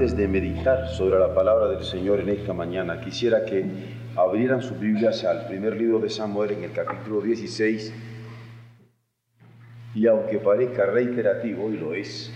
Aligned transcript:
Antes 0.00 0.16
de 0.16 0.28
meditar 0.28 0.88
sobre 0.88 1.18
la 1.18 1.34
palabra 1.34 1.68
del 1.68 1.84
Señor 1.84 2.20
en 2.20 2.30
esta 2.30 2.54
mañana, 2.54 3.02
quisiera 3.02 3.44
que 3.44 3.66
abrieran 4.16 4.62
sus 4.62 4.80
Biblias 4.80 5.24
al 5.24 5.46
primer 5.46 5.76
libro 5.76 5.98
de 5.98 6.08
Samuel 6.08 6.52
en 6.52 6.64
el 6.64 6.72
capítulo 6.72 7.20
16 7.20 7.92
y 9.94 10.06
aunque 10.06 10.38
parezca 10.38 10.86
reiterativo, 10.86 11.70
y 11.70 11.76
lo 11.76 11.92
es, 11.92 12.32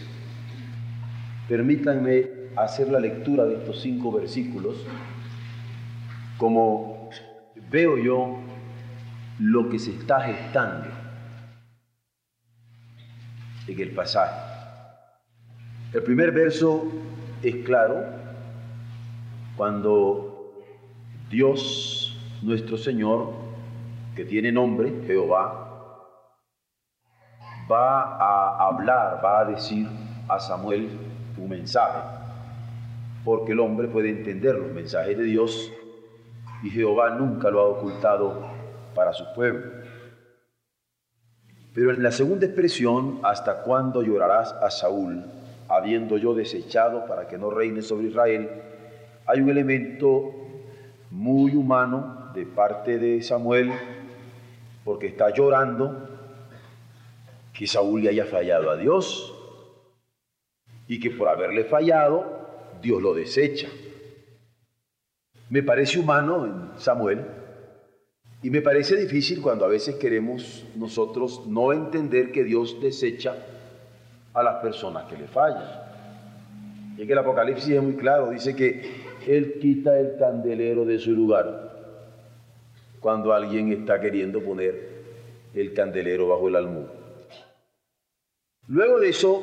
permítanme 1.48 2.28
hacer 2.54 2.90
la 2.90 3.00
lectura 3.00 3.46
de 3.46 3.54
estos 3.54 3.80
cinco 3.80 4.12
versículos 4.12 4.84
como 6.36 7.08
veo 7.70 7.96
yo 7.96 8.40
lo 9.38 9.70
que 9.70 9.78
se 9.78 9.92
está 9.92 10.20
gestando 10.20 10.88
en 13.66 13.80
el 13.80 13.90
pasaje. 13.92 14.38
El 15.94 16.02
primer 16.02 16.30
verso 16.30 16.92
es 17.48 17.64
claro 17.64 18.04
cuando 19.56 20.52
Dios, 21.30 22.16
nuestro 22.42 22.76
Señor, 22.76 23.32
que 24.16 24.24
tiene 24.24 24.50
nombre, 24.52 25.02
Jehová, 25.06 25.64
va 27.70 28.16
a 28.16 28.66
hablar, 28.66 29.20
va 29.24 29.40
a 29.40 29.44
decir 29.44 29.88
a 30.28 30.38
Samuel 30.38 30.88
un 31.38 31.48
mensaje, 31.48 31.98
porque 33.24 33.52
el 33.52 33.60
hombre 33.60 33.88
puede 33.88 34.10
entender 34.10 34.54
los 34.54 34.72
mensajes 34.72 35.16
de 35.16 35.24
Dios 35.24 35.70
y 36.62 36.70
Jehová 36.70 37.10
nunca 37.10 37.50
lo 37.50 37.60
ha 37.60 37.68
ocultado 37.68 38.46
para 38.94 39.12
su 39.12 39.24
pueblo. 39.34 39.84
Pero 41.74 41.90
en 41.90 42.02
la 42.02 42.12
segunda 42.12 42.46
expresión, 42.46 43.20
¿hasta 43.24 43.62
cuándo 43.62 44.02
llorarás 44.02 44.52
a 44.52 44.70
Saúl, 44.70 45.24
habiendo 45.68 46.16
yo 46.18 46.34
desechado 46.34 47.06
para 47.06 47.26
que 47.28 47.38
no 47.38 47.50
reine 47.50 47.82
sobre 47.82 48.08
Israel? 48.08 48.50
Hay 49.26 49.40
un 49.40 49.48
elemento 49.48 50.34
muy 51.10 51.54
humano 51.54 52.30
de 52.34 52.44
parte 52.44 52.98
de 52.98 53.22
Samuel, 53.22 53.72
porque 54.84 55.06
está 55.06 55.30
llorando 55.30 56.08
que 57.52 57.66
Saúl 57.66 58.02
le 58.02 58.10
haya 58.10 58.26
fallado 58.26 58.70
a 58.70 58.76
Dios 58.76 59.32
y 60.88 61.00
que 61.00 61.10
por 61.10 61.28
haberle 61.28 61.64
fallado, 61.64 62.70
Dios 62.82 63.00
lo 63.00 63.14
desecha. 63.14 63.68
Me 65.48 65.62
parece 65.62 65.98
humano 65.98 66.44
en 66.44 66.78
Samuel 66.78 67.24
y 68.42 68.50
me 68.50 68.60
parece 68.60 68.96
difícil 68.96 69.40
cuando 69.40 69.64
a 69.64 69.68
veces 69.68 69.94
queremos 69.94 70.66
nosotros 70.74 71.46
no 71.46 71.72
entender 71.72 72.32
que 72.32 72.44
Dios 72.44 72.80
desecha 72.82 73.36
a 74.34 74.42
las 74.42 74.56
personas 74.56 75.04
que 75.04 75.16
le 75.16 75.26
fallan. 75.28 75.64
Y 76.96 77.02
es 77.02 77.06
que 77.06 77.12
el 77.12 77.18
Apocalipsis 77.18 77.74
es 77.74 77.82
muy 77.82 77.94
claro, 77.94 78.30
dice 78.30 78.54
que 78.54 79.04
Él 79.26 79.58
quita 79.60 79.98
el 79.98 80.16
candelero 80.18 80.84
de 80.84 80.98
su 80.98 81.12
lugar 81.12 81.72
cuando 83.00 83.32
alguien 83.32 83.72
está 83.72 84.00
queriendo 84.00 84.42
poner 84.42 84.94
el 85.54 85.72
candelero 85.72 86.28
bajo 86.28 86.48
el 86.48 86.56
almud. 86.56 86.86
Luego 88.66 88.98
de 88.98 89.10
eso, 89.10 89.42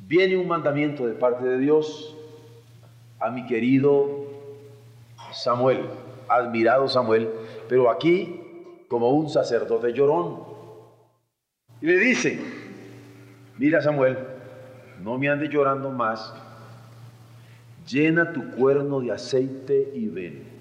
viene 0.00 0.36
un 0.36 0.46
mandamiento 0.46 1.06
de 1.06 1.14
parte 1.14 1.44
de 1.44 1.58
Dios 1.58 2.14
a 3.18 3.30
mi 3.30 3.46
querido 3.46 4.26
Samuel, 5.32 5.80
admirado 6.28 6.88
Samuel, 6.88 7.30
pero 7.68 7.90
aquí 7.90 8.40
como 8.88 9.10
un 9.10 9.28
sacerdote 9.30 9.92
llorón. 9.92 10.44
Y 11.80 11.86
le 11.86 11.96
dice, 11.98 12.38
mira 13.58 13.80
Samuel, 13.80 14.18
no 15.02 15.18
me 15.18 15.28
andes 15.28 15.50
llorando 15.50 15.90
más, 15.90 16.34
llena 17.86 18.32
tu 18.32 18.50
cuerno 18.52 19.00
de 19.00 19.12
aceite 19.12 19.90
y 19.94 20.08
ven. 20.08 20.56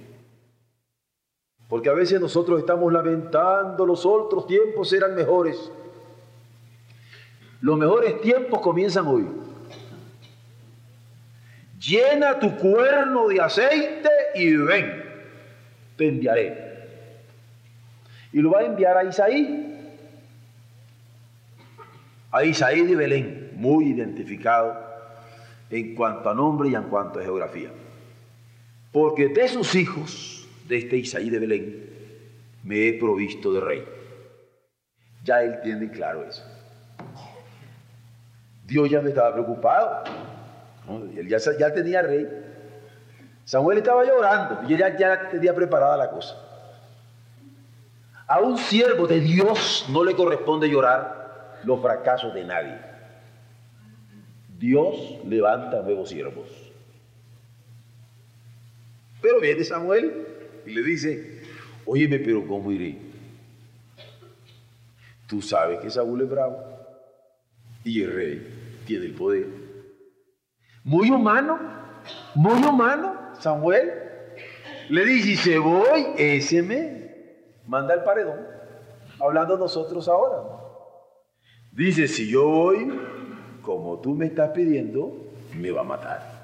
Porque 1.68 1.90
a 1.90 1.94
veces 1.94 2.22
nosotros 2.22 2.60
estamos 2.60 2.94
lamentando, 2.94 3.86
los 3.86 4.06
otros 4.06 4.46
tiempos 4.46 4.94
eran 4.94 5.16
mejores. 5.16 5.72
Los 7.62 7.78
mejores 7.78 8.22
tiempos 8.22 8.62
comienzan 8.62 9.08
hoy. 9.08 9.28
Llena 11.80 12.40
tu 12.40 12.56
cuerno 12.58 13.28
de 13.28 13.42
aceite 13.42 14.10
y 14.36 14.56
ven, 14.56 15.04
te 15.98 16.08
enviaré. 16.08 16.66
Y 18.32 18.42
lo 18.42 18.52
va 18.52 18.60
a 18.60 18.66
enviar 18.66 18.98
a 18.98 19.04
Isaí. 19.04 19.75
A 22.36 22.44
Isaí 22.44 22.82
de 22.82 22.98
Belén, 22.98 23.52
muy 23.56 23.92
identificado 23.92 24.76
en 25.70 25.96
cuanto 25.96 26.30
a 26.30 26.34
nombre 26.34 26.68
y 26.68 26.76
en 26.76 26.84
cuanto 26.90 27.22
a 27.22 27.24
geografía. 27.24 27.70
Porque 28.92 29.30
de 29.30 29.48
sus 29.48 29.74
hijos, 29.74 30.46
de 30.68 30.80
este 30.80 30.98
Isaí 30.98 31.30
de 31.30 31.40
Belén, 31.40 31.90
me 32.62 32.90
he 32.90 33.00
provisto 33.00 33.54
de 33.54 33.62
rey. 33.62 33.86
Ya 35.24 35.44
él 35.44 35.62
tiene 35.64 35.90
claro 35.90 36.26
eso. 36.26 36.44
Dios 38.66 38.90
ya 38.90 39.00
me 39.00 39.12
estaba 39.12 39.32
preocupado. 39.32 40.04
Él 41.16 41.30
ya, 41.30 41.74
tenía 41.74 42.02
rey. 42.02 42.28
Samuel 43.46 43.78
estaba 43.78 44.04
llorando 44.04 44.60
y 44.68 44.76
ya 44.76 45.30
tenía 45.30 45.56
preparada 45.56 45.96
la 45.96 46.12
cosa. 46.12 46.36
A 48.28 48.42
un 48.42 48.58
siervo 48.58 49.08
de 49.08 49.22
Dios 49.22 49.86
no 49.88 50.04
le 50.04 50.18
corresponde 50.18 50.70
llorar 50.70 51.15
los 51.66 51.82
fracasos 51.82 52.34
de 52.34 52.44
nadie. 52.46 52.78
Dios 54.58 55.20
levanta 55.26 55.82
nuevos 55.82 56.10
siervos. 56.10 56.48
Pero 59.22 59.40
viene 59.42 59.64
Samuel 59.64 60.28
y 60.66 60.74
le 60.74 60.84
dice, 60.84 61.42
óyeme, 61.86 62.20
pero 62.20 62.46
¿cómo 62.48 62.72
iré? 62.72 62.98
Tú 65.28 65.42
sabes 65.42 65.80
que 65.80 65.90
Saúl 65.90 66.22
es 66.22 66.30
bravo 66.30 66.58
y 67.84 68.04
el 68.04 68.14
rey 68.14 68.84
tiene 68.86 69.06
el 69.06 69.14
poder. 69.16 69.48
Muy 70.84 71.10
humano, 71.10 71.60
muy 72.36 72.64
humano, 72.64 73.34
Samuel. 73.40 73.92
Le 74.90 75.06
dice, 75.06 75.36
si 75.36 75.58
voy, 75.58 76.06
ese 76.18 76.62
me 76.62 77.16
manda 77.66 77.96
el 77.96 78.04
paredón. 78.04 78.46
Hablando 79.20 79.58
nosotros 79.58 80.08
ahora. 80.08 80.65
Dice, 81.76 82.08
si 82.08 82.30
yo 82.30 82.48
voy, 82.48 82.90
como 83.62 84.00
tú 84.00 84.16
me 84.16 84.28
estás 84.28 84.52
pidiendo, 84.52 85.12
me 85.54 85.72
va 85.72 85.82
a 85.82 85.84
matar. 85.84 86.36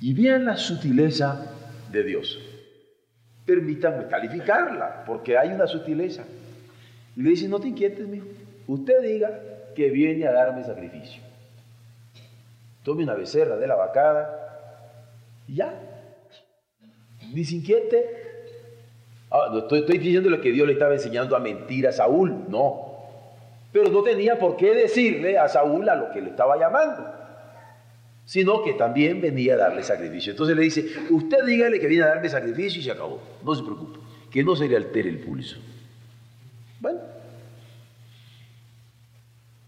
Y 0.00 0.12
vean 0.12 0.44
la 0.44 0.56
sutileza 0.56 1.46
de 1.92 2.02
Dios. 2.02 2.40
Permítanme 3.46 4.08
calificarla, 4.08 5.04
porque 5.06 5.38
hay 5.38 5.50
una 5.50 5.68
sutileza. 5.68 6.24
Y 7.14 7.22
le 7.22 7.30
dice, 7.30 7.48
no 7.48 7.60
te 7.60 7.68
inquietes, 7.68 8.08
mijo. 8.08 8.26
Usted 8.66 9.02
diga 9.02 9.40
que 9.76 9.90
viene 9.90 10.26
a 10.26 10.32
darme 10.32 10.64
sacrificio. 10.64 11.22
Tome 12.82 13.04
una 13.04 13.14
becerra 13.14 13.56
de 13.56 13.68
la 13.68 13.76
vacada 13.76 14.90
y 15.46 15.56
ya. 15.56 15.72
Ni 17.32 17.44
se 17.44 17.54
inquiete. 17.54 18.23
Ah, 19.34 19.48
no 19.50 19.58
estoy, 19.58 19.80
estoy 19.80 19.98
diciéndole 19.98 20.40
que 20.40 20.52
Dios 20.52 20.64
le 20.64 20.74
estaba 20.74 20.94
enseñando 20.94 21.34
a 21.34 21.40
mentir 21.40 21.88
a 21.88 21.92
Saúl, 21.92 22.44
no. 22.48 22.94
Pero 23.72 23.90
no 23.90 24.04
tenía 24.04 24.38
por 24.38 24.56
qué 24.56 24.72
decirle 24.72 25.36
a 25.36 25.48
Saúl 25.48 25.88
a 25.88 25.96
lo 25.96 26.12
que 26.12 26.20
le 26.20 26.30
estaba 26.30 26.56
llamando, 26.56 27.04
sino 28.24 28.62
que 28.62 28.74
también 28.74 29.20
venía 29.20 29.54
a 29.54 29.56
darle 29.56 29.82
sacrificio. 29.82 30.30
Entonces 30.30 30.54
le 30.54 30.62
dice, 30.62 30.86
usted 31.10 31.44
dígale 31.44 31.80
que 31.80 31.88
viene 31.88 32.04
a 32.04 32.10
darme 32.10 32.28
sacrificio 32.28 32.80
y 32.80 32.84
se 32.84 32.92
acabó. 32.92 33.20
No 33.42 33.56
se 33.56 33.64
preocupe, 33.64 33.98
que 34.30 34.44
no 34.44 34.54
se 34.54 34.68
le 34.68 34.76
altere 34.76 35.10
el 35.10 35.18
pulso. 35.18 35.56
Bueno, 36.78 37.00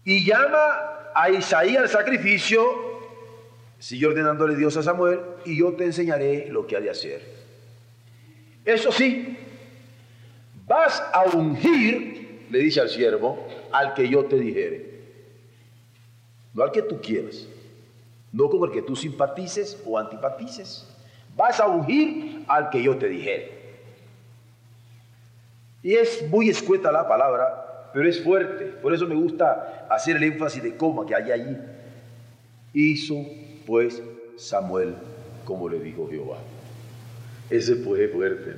y 0.05 0.23
llama 0.23 1.11
a 1.13 1.29
Isaías 1.29 1.81
al 1.83 1.89
sacrificio, 1.89 2.61
sigue 3.79 4.07
ordenándole 4.07 4.55
Dios 4.55 4.77
a 4.77 4.83
Samuel, 4.83 5.19
y 5.43 5.59
yo 5.59 5.73
te 5.73 5.83
enseñaré 5.83 6.47
lo 6.49 6.65
que 6.65 6.77
ha 6.77 6.79
de 6.79 6.89
hacer. 6.89 7.21
Eso 8.63 8.93
sí, 8.93 9.37
vas 10.67 11.01
a 11.13 11.25
ungir, 11.35 12.45
le 12.49 12.59
dice 12.59 12.81
al 12.81 12.89
siervo, 12.89 13.47
al 13.71 13.93
que 13.93 14.07
yo 14.07 14.25
te 14.25 14.37
dijere. 14.37 14.97
no 16.53 16.63
al 16.63 16.71
que 16.71 16.81
tú 16.81 16.99
quieras, 17.01 17.47
no 18.31 18.49
con 18.49 18.63
el 18.63 18.71
que 18.71 18.81
tú 18.81 18.95
simpatices 18.95 19.81
o 19.85 19.97
antipatices. 19.97 20.87
Vas 21.35 21.59
a 21.59 21.67
ungir 21.67 22.43
al 22.47 22.69
que 22.69 22.81
yo 22.81 22.97
te 22.97 23.07
dijere. 23.07 23.51
Y 25.83 25.93
es 25.93 26.27
muy 26.29 26.49
escueta 26.49 26.91
la 26.91 27.07
palabra, 27.07 27.91
pero 27.93 28.09
es 28.09 28.21
fuerte. 28.23 28.65
Por 28.65 28.93
eso 28.93 29.07
me 29.07 29.15
gusta 29.15 29.87
hacer 29.89 30.17
el 30.17 30.23
énfasis 30.23 30.61
de 30.63 30.75
coma 30.75 31.05
que 31.05 31.15
hay 31.15 31.31
allí. 31.31 31.57
Hizo 32.73 33.15
pues 33.65 34.01
Samuel 34.35 34.95
como 35.45 35.69
le 35.69 35.79
dijo 35.79 36.09
Jehová. 36.09 36.37
Ese 37.49 37.75
pues 37.77 38.01
es 38.01 38.11
fuerte. 38.11 38.55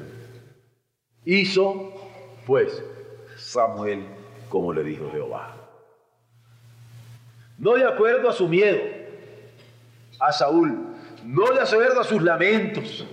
Hizo 1.26 1.94
pues 2.46 2.84
Samuel 3.38 4.06
como 4.50 4.74
le 4.74 4.84
dijo 4.84 5.10
Jehová. 5.12 5.56
No 7.58 7.76
de 7.76 7.86
acuerdo 7.86 8.30
a 8.30 8.34
su 8.34 8.48
miedo 8.48 8.80
a 10.20 10.32
Saúl, 10.32 10.78
no 11.24 11.54
de 11.54 11.62
acuerdo 11.62 12.02
a 12.02 12.04
sus 12.04 12.22
lamentos 12.22 13.06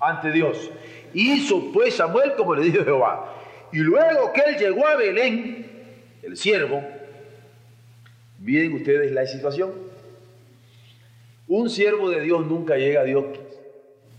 ante 0.00 0.32
Dios. 0.32 0.70
Hizo 1.14 1.72
pues 1.72 1.94
Samuel 1.94 2.34
como 2.36 2.54
le 2.54 2.64
dijo 2.64 2.84
Jehová. 2.84 3.34
Y 3.72 3.78
luego 3.78 4.32
que 4.32 4.40
él 4.40 4.56
llegó 4.56 4.86
a 4.86 4.96
Belén, 4.96 5.66
el 6.22 6.36
siervo, 6.36 6.82
miren 8.38 8.74
ustedes 8.74 9.12
la 9.12 9.26
situación. 9.26 9.72
Un 11.46 11.70
siervo 11.70 12.10
de 12.10 12.20
Dios 12.20 12.46
nunca 12.46 12.76
llega 12.76 13.00
a 13.00 13.04
Dios, 13.04 13.24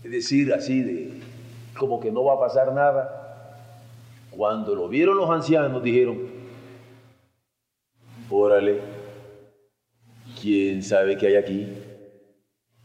es 0.02 0.10
decir, 0.10 0.52
así 0.52 0.82
de 0.82 1.10
como 1.78 2.00
que 2.00 2.10
no 2.10 2.24
va 2.24 2.34
a 2.34 2.40
pasar 2.40 2.72
nada. 2.72 3.19
Cuando 4.30 4.74
lo 4.74 4.88
vieron 4.88 5.16
los 5.16 5.30
ancianos 5.30 5.82
dijeron, 5.82 6.18
órale, 8.30 8.80
¿quién 10.40 10.82
sabe 10.82 11.16
qué 11.16 11.28
hay 11.28 11.36
aquí? 11.36 11.68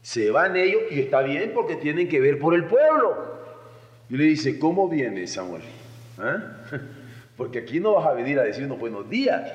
Se 0.02 0.30
van 0.30 0.56
ellos 0.56 0.82
y 0.90 1.00
está 1.00 1.22
bien 1.22 1.52
porque 1.54 1.76
tienen 1.76 2.08
que 2.08 2.20
ver 2.20 2.38
por 2.38 2.54
el 2.54 2.64
pueblo. 2.64 3.36
Y 4.08 4.16
le 4.16 4.24
dice, 4.24 4.58
¿cómo 4.58 4.88
viene 4.88 5.26
Samuel? 5.26 5.62
¿Ah? 6.18 6.62
Porque 7.36 7.58
aquí 7.58 7.80
no 7.80 7.94
vas 7.94 8.06
a 8.06 8.14
venir 8.14 8.38
a 8.38 8.44
decirnos 8.44 8.78
buenos 8.78 9.10
días. 9.10 9.52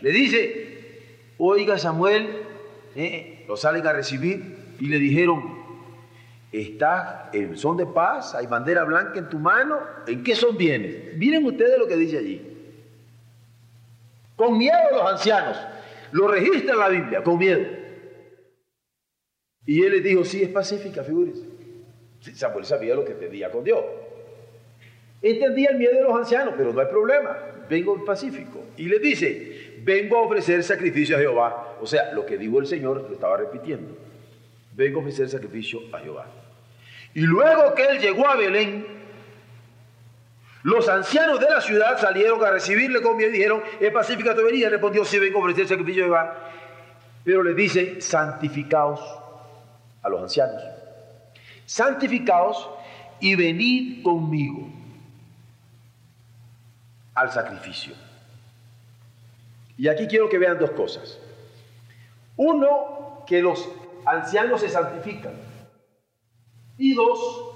Le 0.00 0.10
dice, 0.10 1.28
oiga 1.38 1.78
Samuel, 1.78 2.26
¿eh? 2.96 3.44
lo 3.46 3.56
salen 3.56 3.86
a 3.86 3.92
recibir 3.92 4.56
y 4.80 4.86
le 4.86 4.98
dijeron, 4.98 5.61
¿estás 6.52 7.34
en 7.34 7.56
son 7.56 7.76
de 7.76 7.86
paz? 7.86 8.34
¿Hay 8.34 8.46
bandera 8.46 8.84
blanca 8.84 9.18
en 9.18 9.28
tu 9.28 9.38
mano? 9.38 9.80
¿En 10.06 10.22
qué 10.22 10.34
son 10.36 10.56
bienes? 10.56 11.16
Miren 11.16 11.44
ustedes 11.44 11.78
lo 11.78 11.88
que 11.88 11.96
dice 11.96 12.18
allí. 12.18 12.48
Con 14.36 14.58
miedo 14.58 14.76
los 14.92 15.10
ancianos. 15.10 15.58
Lo 16.12 16.28
registra 16.28 16.76
la 16.76 16.88
Biblia, 16.88 17.22
con 17.22 17.38
miedo. 17.38 17.66
Y 19.64 19.82
él 19.82 19.92
les 19.92 20.04
dijo, 20.04 20.24
sí, 20.24 20.42
es 20.42 20.48
pacífica, 20.50 21.02
figúrense. 21.02 21.46
Samuel 22.34 22.64
sabía 22.64 22.94
lo 22.94 23.04
que 23.04 23.14
tenía 23.14 23.50
con 23.50 23.64
Dios. 23.64 23.80
Entendía 25.22 25.70
el 25.70 25.78
miedo 25.78 25.94
de 25.94 26.02
los 26.02 26.14
ancianos, 26.14 26.54
pero 26.56 26.72
no 26.72 26.80
hay 26.80 26.88
problema. 26.88 27.38
Vengo 27.68 27.94
en 27.94 28.04
pacífico. 28.04 28.64
Y 28.76 28.86
le 28.86 28.98
dice, 28.98 29.80
vengo 29.84 30.18
a 30.18 30.22
ofrecer 30.22 30.62
sacrificio 30.64 31.16
a 31.16 31.20
Jehová. 31.20 31.76
O 31.80 31.86
sea, 31.86 32.12
lo 32.12 32.26
que 32.26 32.36
dijo 32.36 32.58
el 32.58 32.66
Señor 32.66 33.02
lo 33.02 33.14
estaba 33.14 33.36
repitiendo. 33.36 33.96
Vengo 34.74 34.98
a 34.98 35.02
ofrecer 35.02 35.28
sacrificio 35.28 35.80
a 35.92 36.00
Jehová. 36.00 36.26
Y 37.14 37.20
luego 37.22 37.74
que 37.74 37.84
él 37.84 37.98
llegó 37.98 38.28
a 38.28 38.36
Belén, 38.36 38.86
los 40.62 40.88
ancianos 40.88 41.40
de 41.40 41.50
la 41.50 41.60
ciudad 41.60 41.98
salieron 41.98 42.42
a 42.44 42.50
recibirle 42.50 43.02
con 43.02 43.16
miedo 43.16 43.30
y 43.30 43.34
dijeron, 43.34 43.62
es 43.80 43.92
pacífica 43.92 44.34
tu 44.34 44.44
venida. 44.44 44.68
Respondió, 44.68 45.04
sí, 45.04 45.18
vengo 45.18 45.38
a 45.38 45.42
ofrecer 45.42 45.66
sacrificio 45.66 46.04
a 46.04 46.06
Jehová. 46.06 46.50
Pero 47.24 47.42
le 47.42 47.54
dice, 47.54 48.00
santificaos 48.00 49.00
a 50.02 50.08
los 50.08 50.22
ancianos. 50.22 50.62
Santificaos 51.66 52.70
y 53.20 53.34
venid 53.34 54.02
conmigo 54.02 54.68
al 57.14 57.30
sacrificio. 57.30 57.94
Y 59.76 59.88
aquí 59.88 60.06
quiero 60.06 60.28
que 60.28 60.38
vean 60.38 60.58
dos 60.58 60.70
cosas. 60.70 61.18
Uno, 62.36 63.24
que 63.26 63.42
los 63.42 63.68
ancianos 64.06 64.60
se 64.60 64.68
santifican. 64.68 65.51
Y 66.78 66.94
dos, 66.94 67.52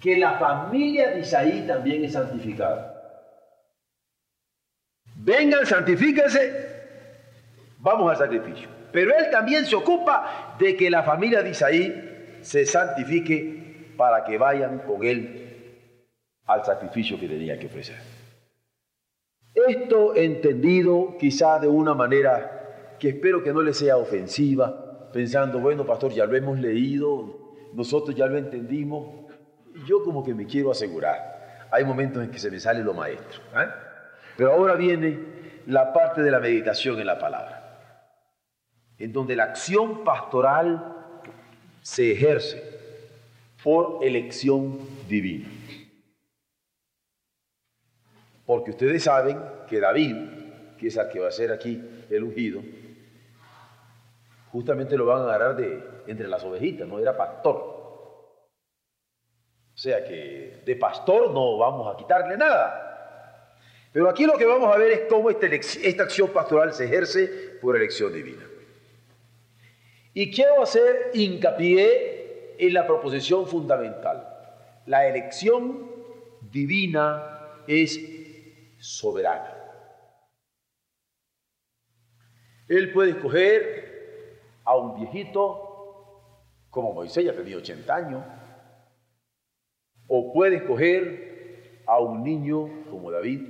que 0.00 0.16
la 0.16 0.38
familia 0.38 1.10
de 1.10 1.20
Isaí 1.20 1.66
también 1.66 2.04
es 2.04 2.12
santificada. 2.12 2.88
Vengan, 5.16 5.64
santifíquense, 5.64 6.52
vamos 7.78 8.10
al 8.10 8.16
sacrificio. 8.16 8.68
Pero 8.92 9.16
él 9.16 9.30
también 9.30 9.64
se 9.64 9.76
ocupa 9.76 10.56
de 10.58 10.76
que 10.76 10.90
la 10.90 11.02
familia 11.02 11.42
de 11.42 11.50
Isaí 11.50 12.38
se 12.42 12.66
santifique 12.66 13.94
para 13.96 14.24
que 14.24 14.36
vayan 14.36 14.80
con 14.80 15.04
él 15.04 15.42
al 16.46 16.64
sacrificio 16.64 17.18
que 17.18 17.28
tenía 17.28 17.58
que 17.58 17.66
ofrecer. 17.66 17.96
Esto 19.54 20.16
entendido 20.16 21.16
quizá 21.18 21.58
de 21.58 21.68
una 21.68 21.94
manera 21.94 22.96
que 22.98 23.10
espero 23.10 23.42
que 23.42 23.52
no 23.52 23.62
le 23.62 23.74
sea 23.74 23.96
ofensiva, 23.96 25.10
pensando, 25.12 25.60
bueno, 25.60 25.86
pastor, 25.86 26.12
ya 26.12 26.24
lo 26.24 26.36
hemos 26.36 26.58
leído, 26.58 27.41
nosotros 27.74 28.14
ya 28.14 28.26
lo 28.26 28.36
entendimos, 28.36 29.30
yo 29.86 30.02
como 30.02 30.22
que 30.24 30.34
me 30.34 30.46
quiero 30.46 30.70
asegurar. 30.70 31.68
Hay 31.70 31.84
momentos 31.84 32.22
en 32.22 32.30
que 32.30 32.38
se 32.38 32.50
me 32.50 32.60
sale 32.60 32.82
lo 32.82 32.94
maestro. 32.94 33.40
¿eh? 33.56 33.68
Pero 34.36 34.52
ahora 34.52 34.74
viene 34.74 35.18
la 35.66 35.92
parte 35.92 36.22
de 36.22 36.30
la 36.30 36.40
meditación 36.40 36.98
en 37.00 37.06
la 37.06 37.18
palabra, 37.18 38.08
en 38.98 39.12
donde 39.12 39.36
la 39.36 39.44
acción 39.44 40.04
pastoral 40.04 40.96
se 41.80 42.12
ejerce 42.12 42.62
por 43.62 44.04
elección 44.04 44.78
divina. 45.08 45.48
Porque 48.44 48.72
ustedes 48.72 49.04
saben 49.04 49.38
que 49.68 49.80
David, 49.80 50.16
que 50.78 50.88
es 50.88 50.96
el 50.96 51.08
que 51.08 51.20
va 51.20 51.28
a 51.28 51.32
ser 51.32 51.52
aquí 51.52 51.80
el 52.10 52.24
ungido, 52.24 52.60
justamente 54.52 54.96
lo 54.98 55.06
van 55.06 55.22
a 55.22 55.24
agarrar 55.24 55.56
de 55.56 55.82
entre 56.06 56.28
las 56.28 56.44
ovejitas, 56.44 56.86
no 56.86 56.98
era 56.98 57.16
pastor. 57.16 57.56
O 59.74 59.78
sea 59.78 60.04
que 60.04 60.62
de 60.64 60.76
pastor 60.76 61.32
no 61.32 61.56
vamos 61.56 61.92
a 61.92 61.96
quitarle 61.96 62.36
nada. 62.36 63.56
Pero 63.90 64.08
aquí 64.08 64.26
lo 64.26 64.36
que 64.36 64.44
vamos 64.44 64.72
a 64.72 64.78
ver 64.78 64.92
es 64.92 65.00
cómo 65.08 65.30
este 65.30 65.54
esta 65.56 66.02
acción 66.02 66.28
pastoral 66.30 66.72
se 66.74 66.84
ejerce 66.84 67.58
por 67.62 67.76
elección 67.76 68.12
divina. 68.12 68.46
Y 70.12 70.30
quiero 70.30 70.62
hacer 70.62 71.10
hincapié 71.14 72.56
en 72.58 72.74
la 72.74 72.86
proposición 72.86 73.46
fundamental. 73.46 74.28
La 74.84 75.08
elección 75.08 75.90
divina 76.50 77.62
es 77.66 77.98
soberana. 78.78 79.56
Él 82.68 82.92
puede 82.92 83.10
escoger 83.12 83.91
a 84.64 84.76
un 84.76 84.96
viejito 84.96 85.68
como 86.70 86.92
Moisés, 86.92 87.24
ya 87.24 87.34
tenía 87.34 87.56
80 87.56 87.94
años, 87.94 88.24
o 90.08 90.32
puede 90.32 90.56
escoger 90.56 91.82
a 91.86 91.98
un 92.00 92.22
niño 92.22 92.68
como 92.90 93.10
David, 93.10 93.42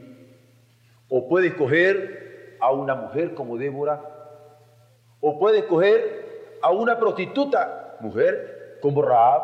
o 1.08 1.28
puede 1.28 1.48
escoger 1.48 2.56
a 2.60 2.72
una 2.72 2.94
mujer 2.94 3.34
como 3.34 3.56
Débora, 3.56 4.02
o 5.20 5.38
puede 5.38 5.60
escoger 5.60 6.58
a 6.62 6.70
una 6.70 6.98
prostituta 6.98 7.96
mujer 8.00 8.78
como 8.80 9.02
Raab, 9.02 9.42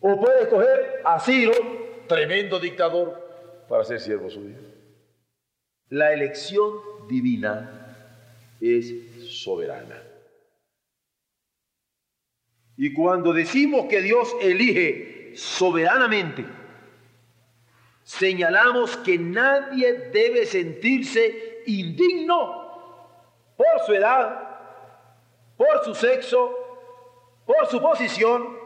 o 0.00 0.20
puede 0.20 0.42
escoger 0.42 1.02
a 1.04 1.18
Ciro 1.20 1.54
tremendo 2.06 2.58
dictador, 2.58 3.28
para 3.68 3.84
ser 3.84 4.00
siervo 4.00 4.30
suyo. 4.30 4.56
La 5.88 6.12
elección 6.12 6.72
divina 7.08 7.77
es 8.60 9.40
soberana. 9.42 10.02
Y 12.76 12.92
cuando 12.92 13.32
decimos 13.32 13.86
que 13.86 14.00
Dios 14.02 14.34
elige 14.40 15.32
soberanamente, 15.34 16.44
señalamos 18.04 18.96
que 18.98 19.18
nadie 19.18 20.10
debe 20.12 20.46
sentirse 20.46 21.62
indigno 21.66 22.58
por 23.56 23.80
su 23.84 23.94
edad, 23.94 24.48
por 25.56 25.84
su 25.84 25.94
sexo, 25.94 26.54
por 27.44 27.66
su 27.66 27.80
posición 27.80 28.56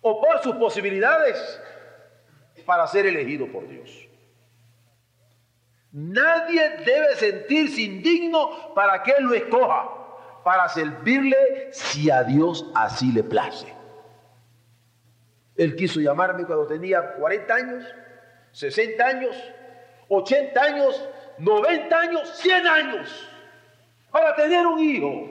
o 0.00 0.20
por 0.20 0.40
sus 0.42 0.54
posibilidades 0.56 1.60
para 2.64 2.86
ser 2.86 3.06
elegido 3.06 3.46
por 3.50 3.66
Dios. 3.68 4.08
Nadie 5.92 6.78
debe 6.86 7.14
sentirse 7.16 7.82
indigno 7.82 8.74
para 8.74 9.02
que 9.02 9.14
lo 9.20 9.34
escoja, 9.34 9.90
para 10.42 10.68
servirle 10.68 11.68
si 11.70 12.10
a 12.10 12.24
Dios 12.24 12.66
así 12.74 13.12
le 13.12 13.22
place. 13.22 13.66
Él 15.54 15.76
quiso 15.76 16.00
llamarme 16.00 16.46
cuando 16.46 16.66
tenía 16.66 17.14
40 17.14 17.54
años, 17.54 17.84
60 18.52 19.04
años, 19.04 19.36
80 20.08 20.62
años, 20.62 21.08
90 21.38 21.98
años, 21.98 22.28
100 22.36 22.66
años. 22.66 23.28
para 24.10 24.34
tener 24.34 24.66
un 24.66 24.78
hijo, 24.78 25.26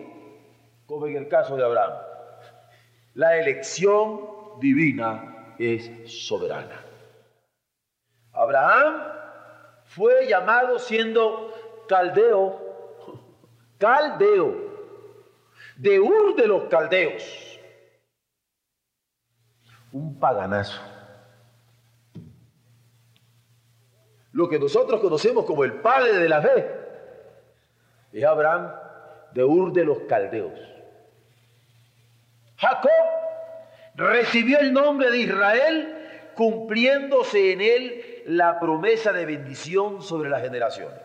como 0.87 1.05
en 1.05 1.15
el 1.15 1.27
caso 1.27 1.55
de 1.55 1.63
Abraham. 1.63 1.93
La 3.13 3.37
elección 3.37 4.59
divina 4.59 5.53
es 5.59 5.91
soberana. 6.11 6.81
Abraham 8.33 9.20
fue 9.95 10.25
llamado 10.25 10.79
siendo 10.79 11.53
caldeo, 11.87 12.59
caldeo, 13.77 14.71
de 15.75 15.99
Ur 15.99 16.35
de 16.35 16.47
los 16.47 16.63
caldeos, 16.65 17.59
un 19.91 20.17
paganazo. 20.17 20.81
Lo 24.31 24.47
que 24.47 24.59
nosotros 24.59 25.01
conocemos 25.01 25.43
como 25.43 25.65
el 25.65 25.81
padre 25.81 26.13
de 26.13 26.29
la 26.29 26.41
fe 26.41 26.71
es 28.13 28.23
Abraham 28.23 28.71
de 29.33 29.43
Ur 29.43 29.73
de 29.73 29.83
los 29.83 29.99
caldeos. 30.07 30.57
Jacob 32.55 32.91
recibió 33.95 34.59
el 34.59 34.71
nombre 34.71 35.11
de 35.11 35.17
Israel 35.17 35.97
cumpliéndose 36.35 37.53
en 37.53 37.61
él 37.61 38.23
la 38.25 38.59
promesa 38.59 39.11
de 39.11 39.25
bendición 39.25 40.01
sobre 40.01 40.29
las 40.29 40.41
generaciones. 40.41 40.99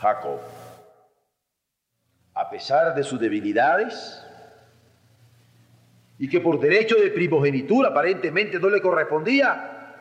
Jacob, 0.00 0.40
a 2.34 2.50
pesar 2.50 2.94
de 2.94 3.02
sus 3.02 3.18
debilidades, 3.18 4.24
y 6.18 6.28
que 6.28 6.40
por 6.40 6.58
derecho 6.58 6.96
de 6.96 7.10
primogenitura 7.10 7.90
aparentemente 7.90 8.58
no 8.58 8.68
le 8.68 8.80
correspondía, 8.80 9.94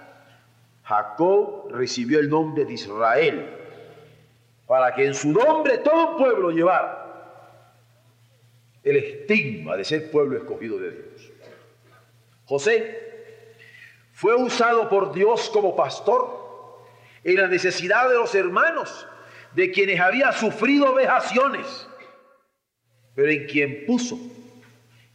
Jacob 0.83 1.69
recibió 1.71 2.19
el 2.19 2.29
nombre 2.29 2.65
de 2.65 2.73
Israel, 2.73 3.49
para 4.65 4.93
que 4.93 5.05
en 5.05 5.13
su 5.13 5.31
nombre 5.31 5.79
todo 5.79 6.11
un 6.11 6.17
pueblo 6.17 6.51
llevara 6.51 7.07
el 8.83 8.95
estigma 8.95 9.75
de 9.75 9.83
ser 9.83 10.09
pueblo 10.09 10.37
escogido 10.37 10.79
de 10.79 10.91
Dios. 10.91 11.31
José 12.47 13.07
fue 14.13 14.33
usado 14.35 14.89
por 14.89 15.13
Dios 15.13 15.49
como 15.49 15.75
pastor 15.75 16.85
en 17.23 17.35
la 17.35 17.47
necesidad 17.47 18.07
de 18.07 18.15
los 18.15 18.33
hermanos, 18.35 19.05
de 19.53 19.69
quienes 19.71 19.99
había 19.99 20.31
sufrido 20.31 20.93
vejaciones, 20.93 21.87
pero 23.15 23.29
en 23.29 23.45
quien 23.47 23.85
puso 23.85 24.17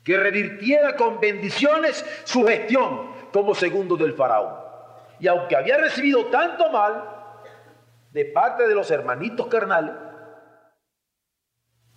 que 0.04 0.16
revirtiera 0.16 0.94
con 0.94 1.20
bendiciones 1.20 2.04
su 2.24 2.44
gestión 2.44 3.12
como 3.32 3.54
segundo 3.54 3.96
del 3.96 4.12
faraón. 4.12 4.54
Y 5.18 5.26
aunque 5.26 5.56
había 5.56 5.78
recibido 5.78 6.26
tanto 6.26 6.70
mal 6.70 7.02
de 8.10 8.26
parte 8.26 8.68
de 8.68 8.74
los 8.74 8.90
hermanitos 8.90 9.46
carnales, 9.46 9.94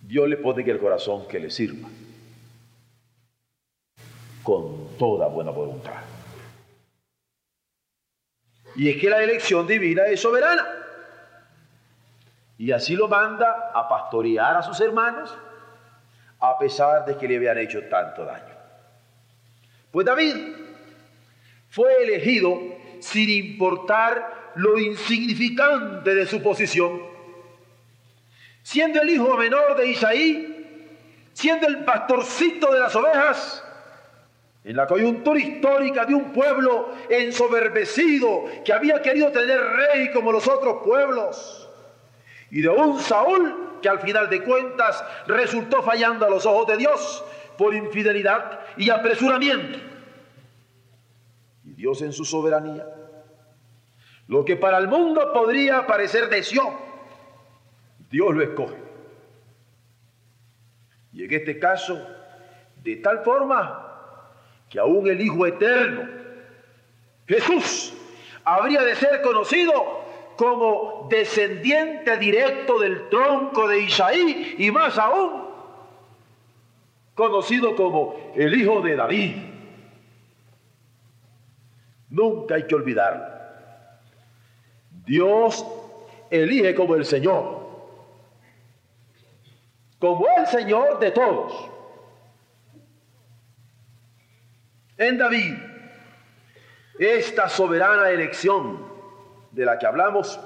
Dios 0.00 0.28
le 0.28 0.38
pone 0.38 0.62
en 0.62 0.70
el 0.70 0.78
corazón 0.78 1.28
que 1.28 1.40
le 1.40 1.50
sirva 1.50 1.88
con 4.46 4.96
toda 4.96 5.26
buena 5.26 5.50
voluntad. 5.50 5.96
Y 8.76 8.88
es 8.88 9.00
que 9.00 9.10
la 9.10 9.20
elección 9.20 9.66
divina 9.66 10.04
es 10.04 10.20
soberana. 10.20 10.64
Y 12.56 12.70
así 12.70 12.94
lo 12.94 13.08
manda 13.08 13.72
a 13.74 13.88
pastorear 13.88 14.56
a 14.56 14.62
sus 14.62 14.80
hermanos, 14.80 15.36
a 16.38 16.56
pesar 16.58 17.04
de 17.04 17.16
que 17.16 17.26
le 17.26 17.36
habían 17.36 17.58
hecho 17.58 17.82
tanto 17.88 18.24
daño. 18.24 18.54
Pues 19.90 20.06
David 20.06 20.36
fue 21.68 22.04
elegido 22.04 22.56
sin 23.00 23.28
importar 23.28 24.52
lo 24.54 24.78
insignificante 24.78 26.14
de 26.14 26.24
su 26.24 26.40
posición, 26.40 27.02
siendo 28.62 29.02
el 29.02 29.10
hijo 29.10 29.36
menor 29.36 29.76
de 29.76 29.88
Isaí, 29.88 31.32
siendo 31.32 31.66
el 31.66 31.84
pastorcito 31.84 32.72
de 32.72 32.78
las 32.78 32.94
ovejas, 32.94 33.65
en 34.66 34.74
la 34.74 34.88
coyuntura 34.88 35.38
histórica 35.38 36.04
de 36.04 36.14
un 36.16 36.32
pueblo 36.32 36.92
ensoberbecido 37.08 38.46
que 38.64 38.72
había 38.72 39.00
querido 39.00 39.30
tener 39.30 39.60
rey 39.60 40.10
como 40.10 40.32
los 40.32 40.48
otros 40.48 40.82
pueblos, 40.84 41.70
y 42.50 42.62
de 42.62 42.68
un 42.68 42.98
Saúl 42.98 43.78
que 43.80 43.88
al 43.88 44.00
final 44.00 44.28
de 44.28 44.42
cuentas 44.42 45.04
resultó 45.28 45.84
fallando 45.84 46.26
a 46.26 46.30
los 46.30 46.44
ojos 46.46 46.66
de 46.66 46.78
Dios 46.78 47.24
por 47.56 47.76
infidelidad 47.76 48.58
y 48.76 48.90
apresuramiento. 48.90 49.78
Y 51.64 51.74
Dios 51.74 52.02
en 52.02 52.12
su 52.12 52.24
soberanía, 52.24 52.88
lo 54.26 54.44
que 54.44 54.56
para 54.56 54.78
el 54.78 54.88
mundo 54.88 55.32
podría 55.32 55.86
parecer 55.86 56.28
deseo, 56.28 56.76
Dios 58.10 58.34
lo 58.34 58.42
escoge. 58.42 58.76
Y 61.12 61.22
en 61.22 61.32
este 61.32 61.56
caso, 61.60 62.04
de 62.82 62.96
tal 62.96 63.22
forma 63.22 63.85
que 64.68 64.78
aún 64.78 65.06
el 65.08 65.20
Hijo 65.20 65.46
Eterno, 65.46 66.08
Jesús, 67.26 67.92
habría 68.44 68.82
de 68.82 68.94
ser 68.96 69.22
conocido 69.22 69.72
como 70.36 71.06
descendiente 71.10 72.16
directo 72.18 72.78
del 72.78 73.08
tronco 73.08 73.68
de 73.68 73.80
Isaí 73.80 74.54
y 74.58 74.70
más 74.70 74.98
aún 74.98 75.46
conocido 77.16 77.74
como 77.74 78.14
el 78.36 78.54
Hijo 78.54 78.80
de 78.82 78.94
David. 78.94 79.36
Nunca 82.10 82.54
hay 82.54 82.66
que 82.66 82.74
olvidarlo. 82.74 83.24
Dios 85.06 85.66
elige 86.30 86.74
como 86.74 86.94
el 86.94 87.04
Señor, 87.04 87.66
como 89.98 90.26
el 90.36 90.46
Señor 90.46 90.98
de 90.98 91.10
todos. 91.10 91.70
En 94.98 95.18
David, 95.18 95.54
esta 96.98 97.48
soberana 97.50 98.08
elección 98.08 98.86
de 99.52 99.66
la 99.66 99.78
que 99.78 99.86
hablamos 99.86 100.40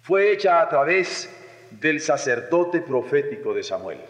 fue 0.00 0.32
hecha 0.32 0.60
a 0.60 0.68
través 0.68 1.30
del 1.70 2.00
sacerdote 2.00 2.80
profético 2.80 3.54
de 3.54 3.62
Samuel. 3.62 4.00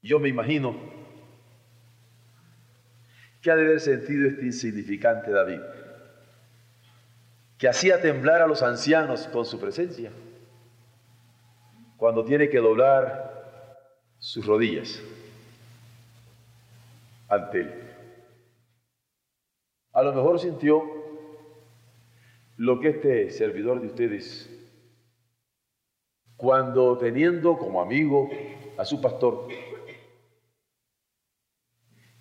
Yo 0.00 0.18
me 0.18 0.30
imagino 0.30 0.76
que 3.42 3.50
ha 3.50 3.56
de 3.56 3.66
haber 3.66 3.80
sentido 3.80 4.28
este 4.28 4.46
insignificante 4.46 5.30
David, 5.30 5.60
que 7.58 7.68
hacía 7.68 8.00
temblar 8.00 8.40
a 8.40 8.46
los 8.46 8.62
ancianos 8.62 9.28
con 9.28 9.44
su 9.44 9.60
presencia, 9.60 10.10
cuando 11.98 12.24
tiene 12.24 12.48
que 12.48 12.58
doblar 12.58 13.76
sus 14.18 14.46
rodillas 14.46 15.02
ante 17.28 17.60
él. 17.60 17.88
A 19.92 20.02
lo 20.02 20.12
mejor 20.12 20.38
sintió 20.38 20.82
lo 22.56 22.80
que 22.80 22.88
este 22.90 23.30
servidor 23.30 23.80
de 23.80 23.86
ustedes, 23.86 24.50
cuando 26.36 26.98
teniendo 26.98 27.56
como 27.56 27.80
amigo 27.80 28.28
a 28.76 28.84
su 28.84 29.00
pastor, 29.00 29.48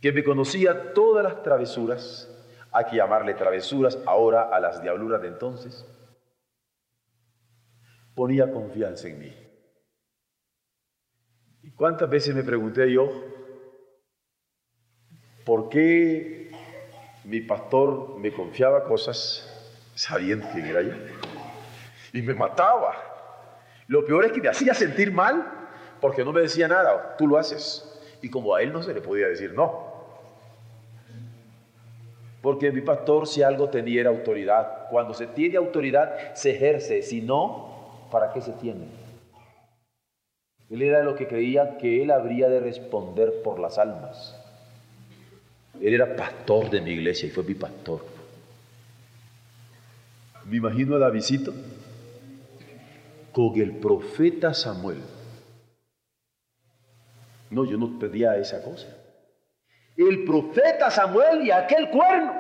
que 0.01 0.11
me 0.11 0.23
conocía 0.23 0.93
todas 0.93 1.23
las 1.23 1.41
travesuras, 1.41 2.33
hay 2.71 2.85
que 2.85 2.97
llamarle 2.97 3.33
travesuras 3.33 3.97
ahora 4.05 4.43
a 4.43 4.59
las 4.59 4.81
diabluras 4.81 5.21
de 5.21 5.29
entonces, 5.29 5.85
ponía 8.15 8.51
confianza 8.51 9.07
en 9.07 9.19
mí. 9.19 9.33
¿Y 11.63 11.71
cuántas 11.71 12.09
veces 12.09 12.35
me 12.35 12.43
pregunté 12.43 12.91
yo, 12.91 13.36
¿Por 15.47 15.69
qué 15.69 16.51
mi 17.23 17.39
pastor 17.39 18.17
me 18.17 18.33
confiaba 18.33 18.83
cosas 18.83 19.49
sabiendo 19.95 20.45
quién 20.51 20.65
era 20.65 20.81
yo? 20.81 20.91
Y 22.11 22.21
me 22.21 22.33
mataba. 22.33 22.93
Lo 23.87 24.05
peor 24.05 24.25
es 24.25 24.33
que 24.33 24.41
me 24.41 24.49
hacía 24.49 24.73
sentir 24.73 25.09
mal 25.09 25.49
porque 26.01 26.25
no 26.25 26.33
me 26.33 26.41
decía 26.41 26.67
nada, 26.67 27.15
tú 27.17 27.27
lo 27.27 27.37
haces. 27.37 27.97
Y 28.21 28.29
como 28.29 28.55
a 28.55 28.61
él 28.61 28.73
no 28.73 28.83
se 28.83 28.93
le 28.93 28.99
podía 28.99 29.29
decir 29.29 29.53
no. 29.53 29.85
Porque 32.41 32.69
mi 32.73 32.81
pastor 32.81 33.25
si 33.25 33.41
algo 33.41 33.69
tenía 33.69 34.01
era 34.01 34.09
autoridad. 34.09 34.89
Cuando 34.89 35.13
se 35.13 35.27
tiene 35.27 35.55
autoridad 35.55 36.35
se 36.35 36.57
ejerce, 36.57 37.01
si 37.03 37.21
no, 37.21 38.09
¿para 38.11 38.33
qué 38.33 38.41
se 38.41 38.51
tiene? 38.51 38.89
Él 40.69 40.81
era 40.81 41.03
lo 41.03 41.15
que 41.15 41.25
creía 41.25 41.77
que 41.77 42.03
él 42.03 42.11
habría 42.11 42.49
de 42.49 42.59
responder 42.59 43.41
por 43.43 43.59
las 43.59 43.77
almas. 43.77 44.43
Él 45.81 45.93
era 45.93 46.15
pastor 46.15 46.69
de 46.69 46.81
mi 46.81 46.91
iglesia 46.91 47.27
y 47.27 47.31
fue 47.31 47.43
mi 47.43 47.53
pastor. 47.53 48.05
Me 50.45 50.57
imagino 50.57 50.95
a 50.95 50.99
Davidito 50.99 51.53
con 53.31 53.59
el 53.59 53.75
profeta 53.77 54.53
Samuel. 54.53 55.01
No, 57.49 57.65
yo 57.65 57.77
no 57.77 57.99
pedía 57.99 58.37
esa 58.37 58.61
cosa. 58.63 58.87
El 59.95 60.25
profeta 60.25 60.89
Samuel 60.91 61.45
y 61.45 61.51
aquel 61.51 61.89
cuerno, 61.89 62.33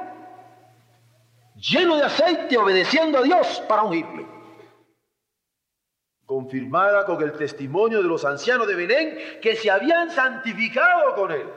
lleno 1.55 1.97
de 1.97 2.03
aceite, 2.03 2.57
obedeciendo 2.57 3.17
a 3.17 3.23
Dios 3.23 3.63
para 3.67 3.83
ungirle. 3.83 4.25
confirmada 6.25 7.05
con 7.05 7.23
el 7.23 7.31
testimonio 7.33 8.01
de 8.01 8.07
los 8.09 8.25
ancianos 8.25 8.67
de 8.67 8.75
Belén 8.75 9.17
que 9.41 9.55
se 9.55 9.71
habían 9.71 10.11
santificado 10.11 11.15
con 11.15 11.31
él. 11.31 11.47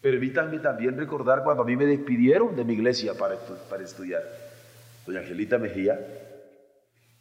Permítanme 0.00 0.58
también 0.60 0.96
recordar 0.96 1.42
cuando 1.42 1.62
a 1.62 1.66
mí 1.66 1.76
me 1.76 1.86
despidieron 1.86 2.54
de 2.54 2.64
mi 2.64 2.74
iglesia 2.74 3.14
para, 3.14 3.36
para 3.68 3.82
estudiar. 3.82 4.22
Doña 5.06 5.20
Angelita 5.20 5.58
Mejía 5.58 5.98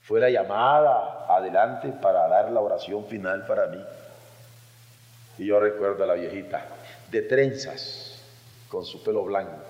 fue 0.01 0.19
la 0.19 0.29
llamada 0.29 1.25
adelante 1.27 1.89
para 2.01 2.27
dar 2.27 2.51
la 2.51 2.59
oración 2.59 3.05
final 3.05 3.45
para 3.45 3.67
mí. 3.67 3.83
Y 5.37 5.47
yo 5.47 5.59
recuerdo 5.59 6.03
a 6.03 6.07
la 6.07 6.13
viejita 6.13 6.65
de 7.11 7.21
trenzas 7.23 8.23
con 8.69 8.85
su 8.85 9.03
pelo 9.03 9.23
blanco 9.23 9.63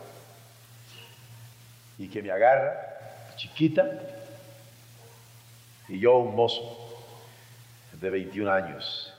y 1.98 2.10
que 2.10 2.22
me 2.22 2.32
agarra, 2.32 3.34
chiquita, 3.36 3.86
y 5.88 6.00
yo 6.00 6.18
un 6.18 6.36
mozo 6.36 6.62
de 7.94 8.10
21 8.10 8.52
años, 8.52 9.14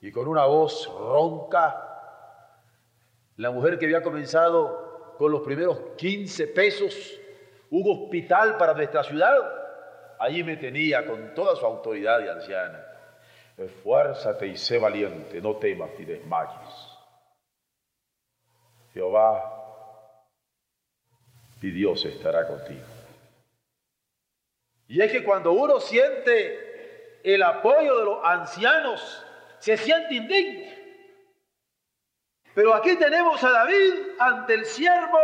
y 0.00 0.10
con 0.10 0.28
una 0.28 0.46
voz 0.46 0.88
ronca, 0.98 1.83
la 3.36 3.50
mujer 3.50 3.78
que 3.78 3.86
había 3.86 4.02
comenzado 4.02 5.14
con 5.18 5.32
los 5.32 5.42
primeros 5.42 5.78
15 5.96 6.46
pesos 6.48 7.20
un 7.70 7.90
hospital 7.90 8.56
para 8.56 8.74
nuestra 8.74 9.02
ciudad, 9.02 9.36
allí 10.18 10.44
me 10.44 10.56
tenía 10.56 11.06
con 11.06 11.34
toda 11.34 11.56
su 11.56 11.66
autoridad 11.66 12.20
de 12.20 12.30
anciana. 12.30 12.84
Esfuérzate 13.56 14.46
y 14.46 14.56
sé 14.56 14.78
valiente, 14.78 15.40
no 15.40 15.56
temas 15.56 15.90
ni 15.98 16.04
desmayes. 16.04 16.94
Jehová 18.92 19.50
y 21.60 21.70
Dios 21.70 22.04
estará 22.04 22.46
contigo. 22.46 22.84
Y 24.86 25.00
es 25.00 25.10
que 25.10 25.24
cuando 25.24 25.52
uno 25.52 25.80
siente 25.80 27.20
el 27.24 27.42
apoyo 27.42 27.98
de 27.98 28.04
los 28.04 28.18
ancianos, 28.24 29.24
se 29.58 29.76
siente 29.76 30.14
indigno. 30.14 30.83
Pero 32.54 32.74
aquí 32.74 32.96
tenemos 32.96 33.42
a 33.42 33.50
David 33.50 33.94
ante 34.18 34.54
el 34.54 34.64
siervo 34.64 35.18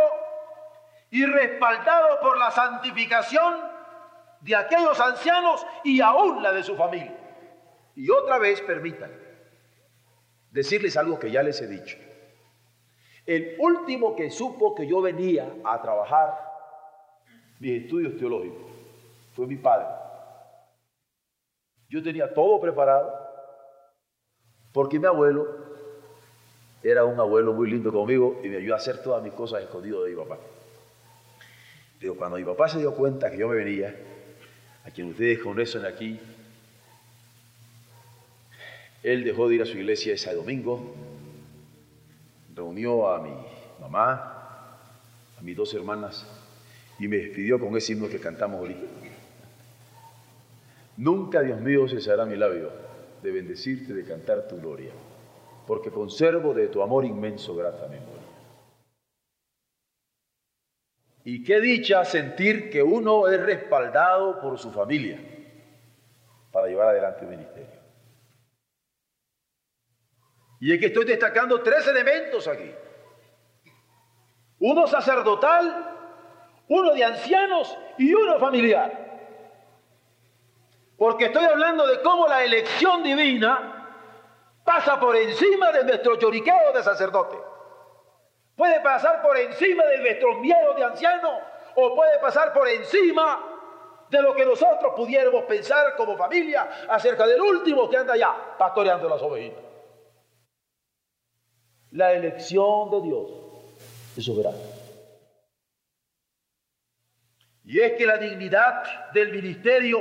y 1.09 1.25
respaldado 1.25 2.19
por 2.21 2.37
la 2.37 2.51
santificación 2.51 3.55
de 4.41 4.55
aquellos 4.55 4.99
ancianos 4.99 5.65
y 5.83 6.01
aún 6.01 6.43
la 6.43 6.51
de 6.51 6.63
su 6.63 6.75
familia. 6.75 7.15
Y 7.95 8.09
otra 8.09 8.37
vez 8.37 8.61
permitan 8.61 9.11
decirles 10.51 10.97
algo 10.97 11.19
que 11.19 11.31
ya 11.31 11.41
les 11.43 11.61
he 11.61 11.67
dicho. 11.67 11.97
El 13.25 13.55
último 13.59 14.15
que 14.15 14.29
supo 14.29 14.75
que 14.75 14.87
yo 14.87 15.01
venía 15.01 15.47
a 15.63 15.81
trabajar 15.81 16.37
mis 17.59 17.83
estudios 17.83 18.17
teológicos 18.17 18.71
fue 19.33 19.47
mi 19.47 19.55
padre. 19.55 19.87
Yo 21.87 22.01
tenía 22.01 22.33
todo 22.33 22.59
preparado 22.59 23.13
porque 24.73 24.97
mi 24.97 25.05
abuelo 25.05 25.70
era 26.83 27.05
un 27.05 27.19
abuelo 27.19 27.53
muy 27.53 27.69
lindo 27.69 27.91
conmigo 27.91 28.41
y 28.43 28.49
me 28.49 28.57
ayudó 28.57 28.73
a 28.73 28.77
hacer 28.77 29.03
todas 29.03 29.23
mis 29.23 29.33
cosas 29.33 29.61
escondido 29.61 30.03
de 30.03 30.11
mi 30.11 30.15
papá. 30.15 30.39
Pero 31.99 32.15
cuando 32.15 32.37
mi 32.37 32.43
papá 32.43 32.67
se 32.67 32.79
dio 32.79 32.93
cuenta 32.95 33.29
que 33.29 33.37
yo 33.37 33.47
me 33.47 33.55
venía, 33.55 33.95
a 34.83 34.89
quien 34.89 35.09
ustedes 35.09 35.39
conocen 35.39 35.85
aquí, 35.85 36.19
él 39.03 39.23
dejó 39.23 39.47
de 39.47 39.55
ir 39.55 39.61
a 39.61 39.65
su 39.65 39.77
iglesia 39.77 40.13
ese 40.13 40.33
domingo, 40.33 40.93
reunió 42.55 43.09
a 43.09 43.19
mi 43.19 43.33
mamá, 43.79 44.77
a 45.37 45.41
mis 45.41 45.55
dos 45.55 45.73
hermanas 45.73 46.25
y 46.99 47.07
me 47.07 47.17
despidió 47.17 47.59
con 47.59 47.75
ese 47.77 47.93
himno 47.93 48.09
que 48.09 48.19
cantamos 48.19 48.59
ahorita. 48.59 48.81
Nunca, 50.97 51.41
Dios 51.41 51.59
mío, 51.61 51.87
cesará 51.87 52.25
mi 52.25 52.35
labio 52.35 52.71
de 53.23 53.31
bendecirte, 53.31 53.93
de 53.93 54.03
cantar 54.03 54.47
tu 54.47 54.57
gloria, 54.57 54.91
porque 55.67 55.91
conservo 55.91 56.53
de 56.53 56.67
tu 56.67 56.81
amor 56.81 57.05
inmenso 57.05 57.55
grata 57.55 57.87
memoria. 57.87 58.21
Y 61.23 61.43
qué 61.43 61.59
dicha 61.61 62.03
sentir 62.03 62.69
que 62.69 62.81
uno 62.81 63.27
es 63.27 63.39
respaldado 63.41 64.39
por 64.41 64.57
su 64.57 64.71
familia 64.71 65.19
para 66.51 66.67
llevar 66.67 66.89
adelante 66.89 67.21
el 67.21 67.29
ministerio. 67.29 67.79
Y 70.59 70.73
es 70.73 70.79
que 70.79 70.87
estoy 70.87 71.05
destacando 71.05 71.61
tres 71.61 71.87
elementos 71.87 72.47
aquí. 72.47 72.71
Uno 74.59 74.85
sacerdotal, 74.87 75.97
uno 76.67 76.93
de 76.93 77.03
ancianos 77.03 77.75
y 77.97 78.13
uno 78.13 78.39
familiar. 78.39 79.09
Porque 80.97 81.25
estoy 81.25 81.45
hablando 81.45 81.87
de 81.87 82.01
cómo 82.01 82.27
la 82.27 82.43
elección 82.43 83.01
divina 83.01 83.80
pasa 84.63 84.99
por 84.99 85.15
encima 85.15 85.71
de 85.71 85.83
nuestro 85.83 86.17
lloriqueo 86.17 86.73
de 86.73 86.83
sacerdote. 86.83 87.37
Puede 88.55 88.79
pasar 88.81 89.21
por 89.21 89.37
encima 89.37 89.85
de 89.85 89.97
nuestro 89.99 90.35
miedo 90.35 90.73
de 90.75 90.83
anciano 90.83 91.39
o 91.75 91.95
puede 91.95 92.19
pasar 92.19 92.53
por 92.53 92.67
encima 92.67 93.51
de 94.09 94.21
lo 94.21 94.35
que 94.35 94.45
nosotros 94.45 94.93
pudiéramos 94.95 95.45
pensar 95.45 95.95
como 95.95 96.17
familia 96.17 96.69
acerca 96.89 97.25
del 97.25 97.41
último 97.41 97.89
que 97.89 97.97
anda 97.97 98.13
allá 98.13 98.35
pastoreando 98.57 99.07
las 99.07 99.21
ovejitas. 99.21 99.63
La 101.91 102.13
elección 102.13 102.91
de 102.91 103.01
Dios 103.01 103.31
es 104.17 104.25
soberana. 104.25 104.57
Y 107.63 107.79
es 107.79 107.93
que 107.93 108.05
la 108.05 108.17
dignidad 108.17 109.11
del 109.13 109.31
ministerio 109.31 109.99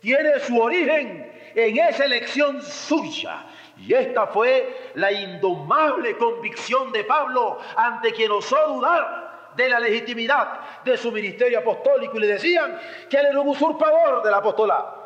tiene 0.00 0.40
su 0.40 0.58
origen 0.58 1.30
en 1.54 1.78
esa 1.78 2.04
elección 2.04 2.60
suya. 2.62 3.44
Y 3.86 3.94
esta 3.94 4.26
fue 4.26 4.92
la 4.94 5.10
indomable 5.10 6.16
convicción 6.16 6.92
de 6.92 7.04
Pablo 7.04 7.58
ante 7.76 8.12
quien 8.12 8.30
osó 8.30 8.56
dudar 8.68 9.52
de 9.56 9.68
la 9.68 9.80
legitimidad 9.80 10.82
de 10.84 10.96
su 10.96 11.10
ministerio 11.10 11.58
apostólico 11.58 12.16
y 12.16 12.20
le 12.20 12.26
decían 12.28 12.78
que 13.08 13.16
él 13.16 13.26
era 13.26 13.40
un 13.40 13.48
usurpador 13.48 14.22
del 14.22 14.34
apostolado. 14.34 15.00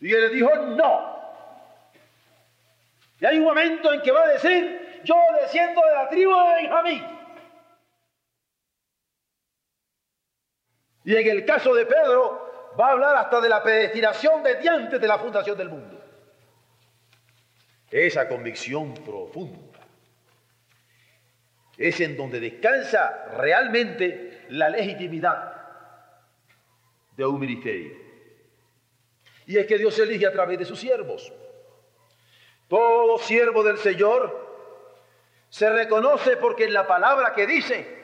Y 0.00 0.12
él 0.12 0.20
le 0.20 0.28
dijo, 0.28 0.54
no, 0.56 1.16
y 3.18 3.24
hay 3.24 3.38
un 3.38 3.44
momento 3.44 3.92
en 3.92 4.02
que 4.02 4.12
va 4.12 4.24
a 4.24 4.28
decir, 4.28 5.00
yo 5.04 5.14
desciendo 5.40 5.80
de 5.80 5.94
la 5.94 6.08
tribu 6.08 6.32
de 6.32 6.54
Benjamín. 6.54 7.06
Y 11.04 11.16
en 11.16 11.28
el 11.28 11.46
caso 11.46 11.74
de 11.74 11.86
Pedro, 11.86 12.72
va 12.78 12.88
a 12.88 12.90
hablar 12.92 13.16
hasta 13.16 13.40
de 13.40 13.48
la 13.48 13.62
predestinación 13.62 14.42
desde 14.42 14.68
antes 14.68 15.00
de 15.00 15.08
la 15.08 15.18
fundación 15.18 15.56
del 15.56 15.70
mundo. 15.70 15.95
Esa 17.90 18.28
convicción 18.28 18.94
profunda 18.94 19.80
es 21.76 22.00
en 22.00 22.16
donde 22.16 22.40
descansa 22.40 23.26
realmente 23.36 24.44
la 24.48 24.68
legitimidad 24.70 25.52
de 27.16 27.26
un 27.26 27.38
ministerio. 27.38 27.96
Y 29.46 29.58
es 29.58 29.66
que 29.66 29.78
Dios 29.78 29.98
elige 29.98 30.26
a 30.26 30.32
través 30.32 30.58
de 30.58 30.64
sus 30.64 30.80
siervos. 30.80 31.32
Todo 32.68 33.18
siervo 33.18 33.62
del 33.62 33.78
Señor 33.78 34.44
se 35.48 35.70
reconoce 35.70 36.36
porque 36.36 36.64
en 36.64 36.72
la 36.72 36.86
palabra 36.86 37.32
que 37.34 37.46
dice 37.46 37.96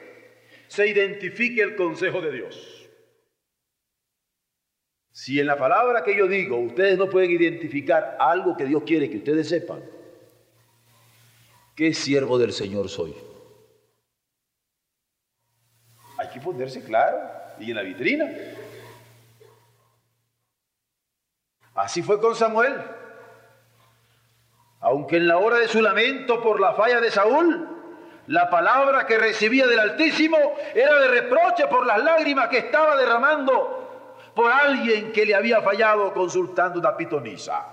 se 0.67 0.87
identifique 0.87 1.61
el 1.61 1.75
consejo 1.75 2.21
de 2.21 2.31
Dios. 2.31 2.72
Si 5.13 5.39
en 5.39 5.45
la 5.45 5.55
palabra 5.55 6.03
que 6.03 6.17
yo 6.17 6.27
digo 6.27 6.57
ustedes 6.57 6.97
no 6.97 7.07
pueden 7.07 7.31
identificar 7.31 8.17
algo 8.19 8.57
que 8.57 8.65
Dios 8.65 8.83
quiere 8.83 9.09
que 9.09 9.17
ustedes 9.17 9.47
sepan, 9.47 9.81
¿qué 11.75 11.93
siervo 11.93 12.37
del 12.37 12.51
Señor 12.51 12.89
soy? 12.89 13.15
Hay 16.17 16.27
que 16.29 16.41
ponerse 16.41 16.83
claro 16.83 17.17
y 17.59 17.69
en 17.69 17.75
la 17.75 17.83
vitrina. 17.83 18.29
Así 21.75 22.01
fue 22.01 22.19
con 22.19 22.35
Samuel 22.35 22.73
aunque 24.83 25.15
en 25.15 25.29
la 25.29 25.37
hora 25.37 25.59
de 25.59 25.69
su 25.69 25.81
lamento 25.81 26.41
por 26.41 26.59
la 26.59 26.73
falla 26.73 26.99
de 26.99 27.09
Saúl, 27.09 27.69
la 28.27 28.49
palabra 28.49 29.05
que 29.05 29.17
recibía 29.17 29.65
del 29.65 29.79
Altísimo 29.79 30.37
era 30.75 30.99
de 30.99 31.07
reproche 31.07 31.67
por 31.67 31.85
las 31.85 32.03
lágrimas 32.03 32.49
que 32.49 32.57
estaba 32.57 32.97
derramando 32.97 33.82
por 34.35 34.51
alguien 34.51 35.11
que 35.11 35.25
le 35.25 35.35
había 35.35 35.61
fallado 35.61 36.13
consultando 36.13 36.79
una 36.79 36.95
pitonisa. 36.97 37.65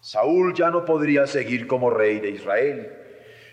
Saúl 0.00 0.54
ya 0.54 0.70
no 0.70 0.84
podría 0.84 1.26
seguir 1.26 1.66
como 1.66 1.90
rey 1.90 2.20
de 2.20 2.30
Israel. 2.30 2.92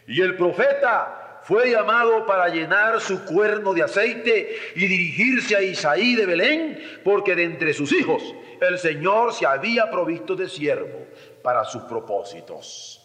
Y 0.07 0.21
el 0.21 0.35
profeta 0.35 1.39
fue 1.43 1.71
llamado 1.71 2.25
para 2.25 2.47
llenar 2.49 3.01
su 3.01 3.25
cuerno 3.25 3.73
de 3.73 3.83
aceite 3.83 4.55
y 4.75 4.87
dirigirse 4.87 5.55
a 5.55 5.61
Isaí 5.61 6.15
de 6.15 6.25
Belén, 6.25 7.01
porque 7.03 7.35
de 7.35 7.43
entre 7.43 7.73
sus 7.73 7.91
hijos 7.91 8.23
el 8.61 8.77
Señor 8.79 9.33
se 9.33 9.45
había 9.45 9.89
provisto 9.89 10.35
de 10.35 10.47
siervo 10.47 11.07
para 11.41 11.65
sus 11.65 11.83
propósitos. 11.83 12.99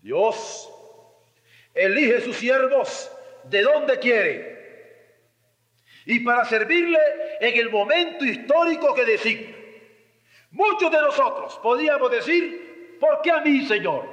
Dios 0.00 0.70
elige 1.74 2.20
sus 2.20 2.36
siervos 2.36 3.10
de 3.44 3.62
donde 3.62 3.98
quiere. 3.98 4.57
Y 6.08 6.20
para 6.20 6.42
servirle 6.46 6.98
en 7.38 7.58
el 7.58 7.70
momento 7.70 8.24
histórico 8.24 8.94
que 8.94 9.04
designa. 9.04 9.54
Muchos 10.52 10.90
de 10.90 11.02
nosotros 11.02 11.60
podríamos 11.62 12.10
decir, 12.10 12.96
¿por 12.98 13.20
qué 13.20 13.30
a 13.30 13.42
mí, 13.42 13.66
Señor? 13.66 14.08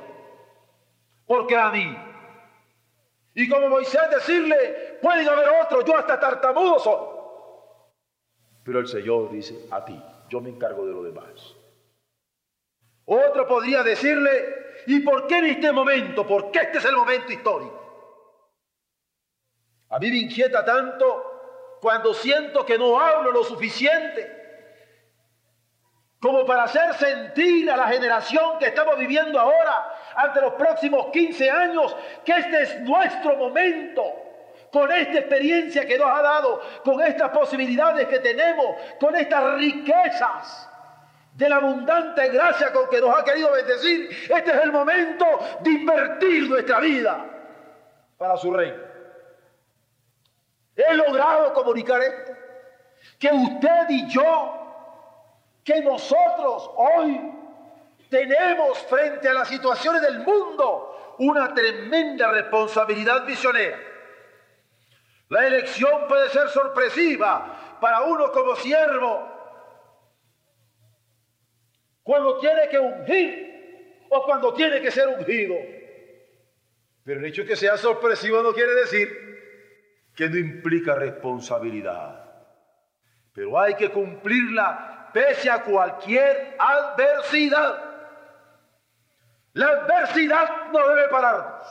¿Por 1.25 1.47
qué 1.47 1.55
a 1.55 1.71
mí? 1.71 1.97
Y 3.33 3.47
como 3.47 3.69
Moisés 3.69 4.09
decirle, 4.13 4.97
pueden 5.01 5.25
haber 5.29 5.47
otros, 5.63 5.85
yo 5.85 5.97
hasta 5.97 6.19
tartamudo 6.19 6.79
soy. 6.79 7.07
Pero 8.65 8.79
el 8.79 8.87
Señor 8.87 9.31
dice, 9.31 9.55
a 9.71 9.85
ti, 9.85 9.97
yo 10.27 10.41
me 10.41 10.49
encargo 10.49 10.85
de 10.85 10.91
lo 10.91 11.01
demás. 11.01 11.55
Otro 13.05 13.47
podría 13.47 13.83
decirle, 13.83 14.83
¿y 14.87 14.99
por 14.99 15.27
qué 15.27 15.37
en 15.37 15.45
este 15.45 15.71
momento? 15.71 16.27
Porque 16.27 16.59
este 16.59 16.79
es 16.79 16.85
el 16.85 16.97
momento 16.97 17.31
histórico. 17.31 17.81
A 19.91 19.97
mí 19.97 20.09
me 20.09 20.17
inquieta 20.17 20.65
tanto 20.65 21.34
cuando 21.85 22.15
siento 22.15 22.65
que 22.65 22.79
no 22.79 22.99
hablo 22.99 23.31
lo 23.31 23.43
suficiente 23.43 24.43
como 26.19 26.43
para 26.43 26.63
hacer 26.63 26.95
sentir 26.95 27.69
a 27.69 27.77
la 27.77 27.87
generación 27.89 28.57
que 28.57 28.65
estamos 28.65 28.97
viviendo 28.97 29.39
ahora, 29.39 29.93
ante 30.15 30.41
los 30.41 30.53
próximos 30.53 31.11
15 31.13 31.51
años, 31.51 31.95
que 32.25 32.31
este 32.31 32.63
es 32.63 32.81
nuestro 32.81 33.35
momento 33.35 34.01
con 34.71 34.91
esta 34.91 35.19
experiencia 35.19 35.85
que 35.85 35.99
nos 35.99 36.07
ha 36.07 36.23
dado, 36.23 36.59
con 36.83 36.99
estas 37.03 37.29
posibilidades 37.29 38.07
que 38.07 38.17
tenemos, 38.17 38.65
con 38.99 39.15
estas 39.15 39.53
riquezas 39.53 40.67
de 41.33 41.47
la 41.47 41.57
abundante 41.57 42.29
gracia 42.29 42.73
con 42.73 42.89
que 42.89 42.99
nos 42.99 43.15
ha 43.15 43.23
querido 43.23 43.51
bendecir, 43.51 44.09
este 44.35 44.49
es 44.49 44.63
el 44.63 44.71
momento 44.71 45.27
de 45.59 45.69
invertir 45.69 46.49
nuestra 46.49 46.79
vida 46.79 47.27
para 48.17 48.37
su 48.37 48.51
reino. 48.51 48.84
He 50.75 50.93
logrado 50.93 51.53
comunicar 51.53 52.01
esto, 52.01 52.33
que 53.17 53.27
usted 53.27 53.89
y 53.89 54.07
yo, 54.09 54.61
que 55.63 55.81
nosotros 55.81 56.69
hoy 56.75 57.31
tenemos 58.09 58.77
frente 58.79 59.29
a 59.29 59.33
las 59.33 59.47
situaciones 59.47 60.01
del 60.01 60.19
mundo 60.19 61.15
una 61.19 61.53
tremenda 61.53 62.31
responsabilidad 62.31 63.23
misionera. 63.23 63.79
La 65.29 65.47
elección 65.47 66.07
puede 66.07 66.29
ser 66.29 66.49
sorpresiva 66.49 67.77
para 67.81 68.03
uno 68.03 68.31
como 68.31 68.55
siervo 68.57 69.27
cuando 72.03 72.37
tiene 72.37 72.69
que 72.69 72.77
ungir 72.77 74.05
o 74.09 74.23
cuando 74.23 74.53
tiene 74.53 74.81
que 74.81 74.91
ser 74.91 75.07
ungido. 75.07 75.55
Pero 77.03 77.19
el 77.19 77.25
hecho 77.25 77.41
de 77.41 77.47
que 77.47 77.55
sea 77.55 77.77
sorpresivo 77.77 78.43
no 78.43 78.53
quiere 78.53 78.73
decir 78.75 79.34
que 80.15 80.29
no 80.29 80.37
implica 80.37 80.95
responsabilidad. 80.95 82.23
Pero 83.33 83.59
hay 83.59 83.75
que 83.75 83.89
cumplirla 83.89 85.09
pese 85.11 85.49
a 85.49 85.61
cualquier 85.61 86.55
adversidad. 86.57 87.83
La 89.53 89.67
adversidad 89.67 90.71
no 90.71 90.87
debe 90.87 91.09
pararnos. 91.09 91.67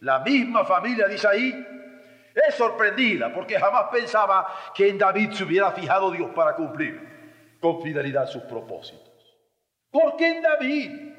La 0.00 0.18
misma 0.20 0.64
familia 0.64 1.06
de 1.08 1.14
Isaí 1.14 1.66
es 2.34 2.54
sorprendida 2.54 3.32
porque 3.32 3.58
jamás 3.58 3.86
pensaba 3.90 4.46
que 4.74 4.88
en 4.88 4.98
David 4.98 5.32
se 5.32 5.44
hubiera 5.44 5.72
fijado 5.72 6.10
Dios 6.10 6.30
para 6.34 6.54
cumplir 6.54 7.56
con 7.60 7.82
fidelidad 7.82 8.26
sus 8.26 8.42
propósitos. 8.42 9.10
¿Por 9.90 10.16
qué 10.16 10.36
en 10.36 10.42
David? 10.42 11.12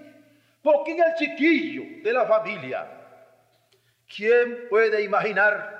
¿Por 0.61 0.83
qué 0.83 0.91
en 0.91 1.03
el 1.03 1.15
chiquillo 1.15 2.03
de 2.03 2.13
la 2.13 2.25
familia? 2.25 3.00
¿Quién 4.13 4.67
puede 4.69 5.01
imaginar 5.03 5.79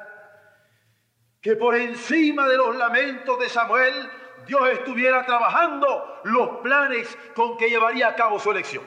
que 1.42 1.56
por 1.56 1.76
encima 1.76 2.48
de 2.48 2.58
los 2.58 2.76
lamentos 2.76 3.40
de 3.40 3.50
Samuel 3.50 4.10
Dios 4.46 4.70
estuviera 4.70 5.26
trabajando 5.26 6.22
los 6.24 6.50
planes 6.60 7.18
con 7.36 7.58
que 7.58 7.70
llevaría 7.70 8.10
a 8.10 8.16
cabo 8.16 8.40
su 8.40 8.52
elección? 8.52 8.84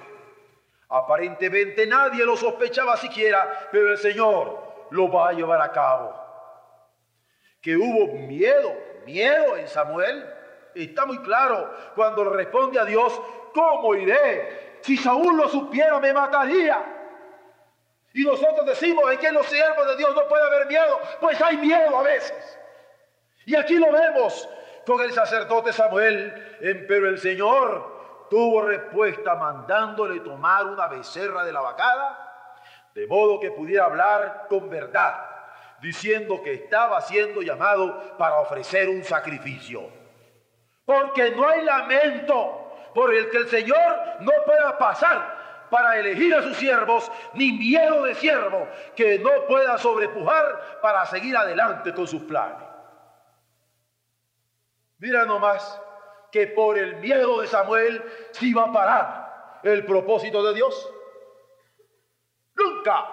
Aparentemente 0.89 1.87
nadie 1.87 2.25
lo 2.25 2.37
sospechaba 2.37 2.97
siquiera, 2.97 3.69
pero 3.73 3.91
el 3.91 3.99
Señor 3.99 4.89
lo 4.91 5.11
va 5.11 5.31
a 5.31 5.33
llevar 5.33 5.61
a 5.61 5.73
cabo 5.73 6.25
que 7.65 7.79
hubo 7.79 8.13
miedo, 8.27 8.75
miedo 9.07 9.57
en 9.57 9.67
Samuel. 9.69 10.23
Está 10.75 11.07
muy 11.07 11.19
claro 11.21 11.75
cuando 11.95 12.23
responde 12.25 12.79
a 12.79 12.85
Dios, 12.85 13.19
¿cómo 13.55 13.95
iré? 13.95 14.79
Si 14.83 14.99
Saúl 14.99 15.35
lo 15.35 15.49
supiera, 15.49 15.99
me 15.99 16.13
mataría. 16.13 16.94
Y 18.15 18.25
nosotros 18.25 18.65
decimos, 18.65 19.11
¿en 19.13 19.19
que 19.19 19.33
los 19.33 19.45
siervos 19.47 19.89
de 19.89 19.97
Dios 19.97 20.15
no 20.15 20.27
puede 20.29 20.47
haber 20.47 20.67
miedo? 20.69 21.01
Pues 21.21 21.41
hay 21.43 21.57
miedo 21.57 21.99
a 21.99 22.03
veces. 22.03 22.59
Y 23.45 23.57
aquí 23.57 23.75
lo 23.75 23.91
vemos 23.91 24.49
con 24.87 25.01
el 25.01 25.13
sacerdote 25.13 25.73
Samuel, 25.73 26.33
pero 26.87 27.09
el 27.09 27.19
Señor 27.19 28.27
tuvo 28.31 28.63
respuesta 28.63 29.35
mandándole 29.35 30.21
tomar 30.21 30.65
una 30.65 30.87
becerra 30.87 31.45
de 31.45 31.53
la 31.53 31.61
vacada, 31.61 32.53
de 32.95 33.07
modo 33.09 33.41
que 33.41 33.51
pudiera 33.51 33.87
hablar 33.87 34.47
con 34.49 34.71
verdad 34.71 35.35
diciendo 35.81 36.41
que 36.43 36.55
estaba 36.55 37.01
siendo 37.03 37.43
llamado 37.43 38.17
para 38.17 38.41
ofrecer 38.41 38.89
un 38.89 39.05
sacrificio. 39.05 39.83
Porque 40.85 41.33
no 41.33 41.47
hay 41.47 41.63
lamento 41.63 42.75
por 42.95 43.13
el 43.13 43.29
que 43.29 43.39
el 43.39 43.49
Señor 43.49 43.99
no 44.21 44.33
pueda 44.47 44.79
pasar 44.79 45.34
para 45.71 45.99
elegir 45.99 46.35
a 46.35 46.43
sus 46.43 46.57
siervos, 46.57 47.11
ni 47.35 47.53
miedo 47.53 48.05
de 48.05 48.15
siervo 48.15 48.69
que 48.95 49.19
no 49.19 49.31
pueda 49.49 49.79
sobrepujar 49.79 50.81
para 50.81 51.05
seguir 51.07 51.37
adelante 51.37 51.93
con 51.93 52.07
sus 52.07 52.23
planes. 52.23 52.69
Mira 54.99 55.25
nomás 55.25 55.81
que 56.31 56.47
por 56.49 56.79
el 56.79 56.97
miedo 56.97 57.41
de 57.41 57.47
Samuel 57.47 58.03
se 58.33 58.47
iba 58.47 58.65
a 58.65 58.73
parar 58.73 59.61
el 59.63 59.85
propósito 59.85 60.43
de 60.43 60.55
Dios. 60.55 60.91
Nunca 62.55 63.07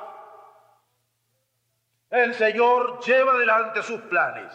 el 2.09 2.33
Señor 2.33 2.99
lleva 3.01 3.33
adelante 3.33 3.81
sus 3.83 4.01
planes. 4.01 4.53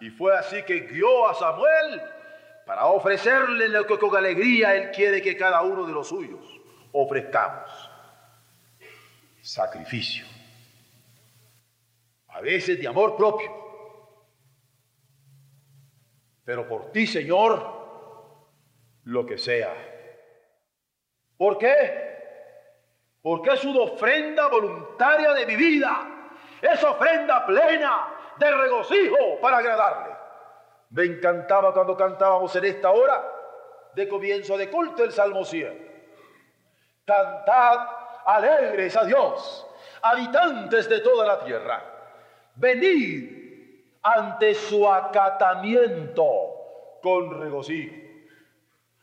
Y 0.00 0.10
fue 0.10 0.36
así 0.36 0.62
que 0.62 0.80
guió 0.80 1.28
a 1.28 1.34
Samuel 1.34 2.02
para 2.66 2.86
ofrecerle 2.86 3.68
lo 3.68 3.86
que 3.86 3.98
con 3.98 4.14
alegría 4.16 4.74
Él 4.74 4.90
quiere 4.90 5.22
que 5.22 5.36
cada 5.36 5.62
uno 5.62 5.86
de 5.86 5.92
los 5.92 6.08
suyos 6.08 6.57
ofrezcamos. 6.92 7.90
Sacrificio. 9.40 10.26
A 12.28 12.40
veces 12.40 12.80
de 12.80 12.86
amor 12.86 13.16
propio. 13.16 13.50
Pero 16.44 16.68
por 16.68 16.92
ti, 16.92 17.06
Señor, 17.06 17.78
lo 19.04 19.26
que 19.26 19.38
sea. 19.38 19.74
¿Por 21.36 21.58
qué? 21.58 22.08
Porque 23.22 23.50
es 23.50 23.64
una 23.64 23.80
ofrenda 23.80 24.48
voluntaria 24.48 25.32
de 25.32 25.46
mi 25.46 25.56
vida 25.56 26.14
es 26.60 26.82
ofrenda 26.82 27.46
plena 27.46 28.14
de 28.36 28.50
regocijo 28.50 29.40
para 29.40 29.58
agradarle. 29.58 30.14
Me 30.90 31.04
encantaba 31.04 31.72
cuando 31.72 31.96
cantábamos 31.96 32.54
en 32.56 32.64
esta 32.64 32.90
hora 32.90 33.32
de 33.94 34.08
comienzo 34.08 34.56
de 34.56 34.70
culto 34.70 35.04
el 35.04 35.12
Salmo 35.12 35.44
100. 35.44 35.87
Cantad 37.08 37.88
alegres 38.26 38.94
a 38.94 39.04
Dios, 39.04 39.66
habitantes 40.02 40.86
de 40.90 41.00
toda 41.00 41.26
la 41.26 41.42
tierra. 41.42 41.82
Venid 42.54 43.96
ante 44.02 44.54
su 44.54 44.86
acatamiento 44.86 46.98
con 47.02 47.40
regocijo. 47.40 47.94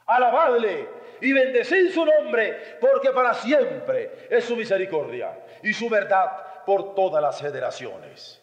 Alabadle 0.05 0.87
y 1.19 1.33
bendecid 1.33 1.91
su 1.91 2.05
nombre, 2.05 2.77
porque 2.79 3.09
para 3.09 3.33
siempre 3.33 4.27
es 4.29 4.43
su 4.43 4.55
misericordia 4.55 5.39
y 5.63 5.73
su 5.73 5.89
verdad 5.89 6.63
por 6.63 6.93
todas 6.93 7.23
las 7.23 7.41
generaciones. 7.41 8.39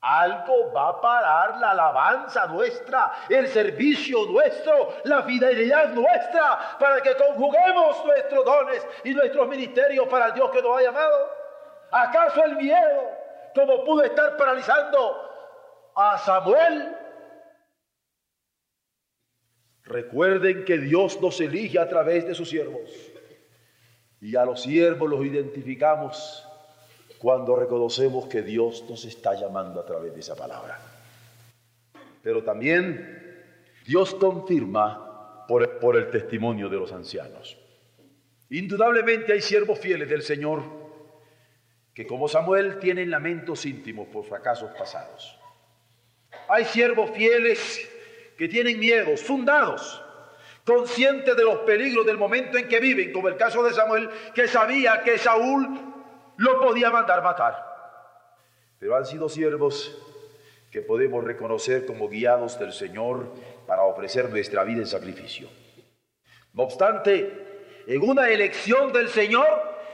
Algo 0.00 0.72
va 0.72 0.90
a 0.90 1.00
parar 1.00 1.58
la 1.58 1.72
alabanza 1.72 2.46
nuestra, 2.46 3.12
el 3.28 3.48
servicio 3.48 4.26
nuestro, 4.26 4.94
la 5.04 5.24
fidelidad 5.24 5.88
nuestra, 5.88 6.78
para 6.78 7.00
que 7.00 7.16
conjuguemos 7.16 8.04
nuestros 8.04 8.44
dones 8.44 8.86
y 9.02 9.12
nuestros 9.12 9.48
ministerios 9.48 10.06
para 10.06 10.26
el 10.26 10.34
Dios 10.34 10.50
que 10.52 10.62
nos 10.62 10.78
ha 10.78 10.82
llamado. 10.82 11.30
¿Acaso 11.90 12.44
el 12.44 12.56
miedo, 12.56 13.10
como 13.54 13.84
pudo 13.84 14.04
estar 14.04 14.36
paralizando 14.36 15.90
a 15.96 16.16
Samuel? 16.18 16.96
Recuerden 19.82 20.64
que 20.64 20.78
Dios 20.78 21.20
nos 21.20 21.40
elige 21.40 21.80
a 21.80 21.88
través 21.88 22.24
de 22.24 22.36
sus 22.36 22.50
siervos. 22.50 22.88
Y 24.20 24.36
a 24.36 24.44
los 24.44 24.62
siervos 24.62 25.10
los 25.10 25.24
identificamos 25.24 26.47
cuando 27.18 27.56
reconocemos 27.56 28.26
que 28.26 28.42
Dios 28.42 28.84
nos 28.88 29.04
está 29.04 29.34
llamando 29.34 29.80
a 29.80 29.86
través 29.86 30.14
de 30.14 30.20
esa 30.20 30.36
palabra. 30.36 30.78
Pero 32.22 32.44
también 32.44 33.44
Dios 33.86 34.14
confirma 34.14 35.46
por, 35.48 35.78
por 35.78 35.96
el 35.96 36.10
testimonio 36.10 36.68
de 36.68 36.76
los 36.76 36.92
ancianos. 36.92 37.56
Indudablemente 38.50 39.32
hay 39.32 39.40
siervos 39.40 39.78
fieles 39.78 40.08
del 40.08 40.22
Señor 40.22 40.62
que 41.92 42.06
como 42.06 42.28
Samuel 42.28 42.78
tienen 42.78 43.10
lamentos 43.10 43.66
íntimos 43.66 44.06
por 44.06 44.24
fracasos 44.24 44.70
pasados. 44.78 45.36
Hay 46.48 46.64
siervos 46.64 47.10
fieles 47.10 47.90
que 48.36 48.46
tienen 48.46 48.78
miedos 48.78 49.20
fundados, 49.20 50.00
conscientes 50.64 51.36
de 51.36 51.42
los 51.42 51.58
peligros 51.60 52.06
del 52.06 52.16
momento 52.16 52.56
en 52.56 52.68
que 52.68 52.78
viven, 52.78 53.12
como 53.12 53.26
el 53.26 53.36
caso 53.36 53.64
de 53.64 53.72
Samuel, 53.72 54.08
que 54.32 54.46
sabía 54.46 55.02
que 55.02 55.18
Saúl 55.18 55.97
lo 56.38 56.60
podía 56.60 56.90
mandar 56.90 57.22
matar. 57.22 57.68
Pero 58.78 58.96
han 58.96 59.04
sido 59.04 59.28
siervos 59.28 59.96
que 60.70 60.80
podemos 60.80 61.24
reconocer 61.24 61.84
como 61.84 62.08
guiados 62.08 62.58
del 62.58 62.72
Señor 62.72 63.30
para 63.66 63.82
ofrecer 63.82 64.30
nuestra 64.30 64.64
vida 64.64 64.78
en 64.78 64.86
sacrificio. 64.86 65.48
No 66.54 66.62
obstante, 66.64 67.84
en 67.86 68.08
una 68.08 68.28
elección 68.28 68.92
del 68.92 69.08
Señor 69.08 69.46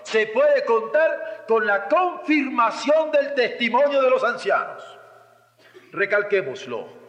se 0.02 0.26
puede 0.28 0.64
contar 0.64 1.44
con 1.48 1.66
la 1.66 1.88
confirmación 1.88 3.10
del 3.10 3.34
testimonio 3.34 4.02
de 4.02 4.10
los 4.10 4.22
ancianos. 4.22 4.82
Recalquémoslo. 5.92 7.04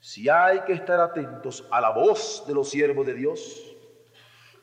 Si 0.00 0.28
hay 0.28 0.60
que 0.60 0.74
estar 0.74 1.00
atentos 1.00 1.66
a 1.70 1.80
la 1.80 1.90
voz 1.90 2.44
de 2.46 2.52
los 2.52 2.68
siervos 2.68 3.06
de 3.06 3.14
Dios, 3.14 3.73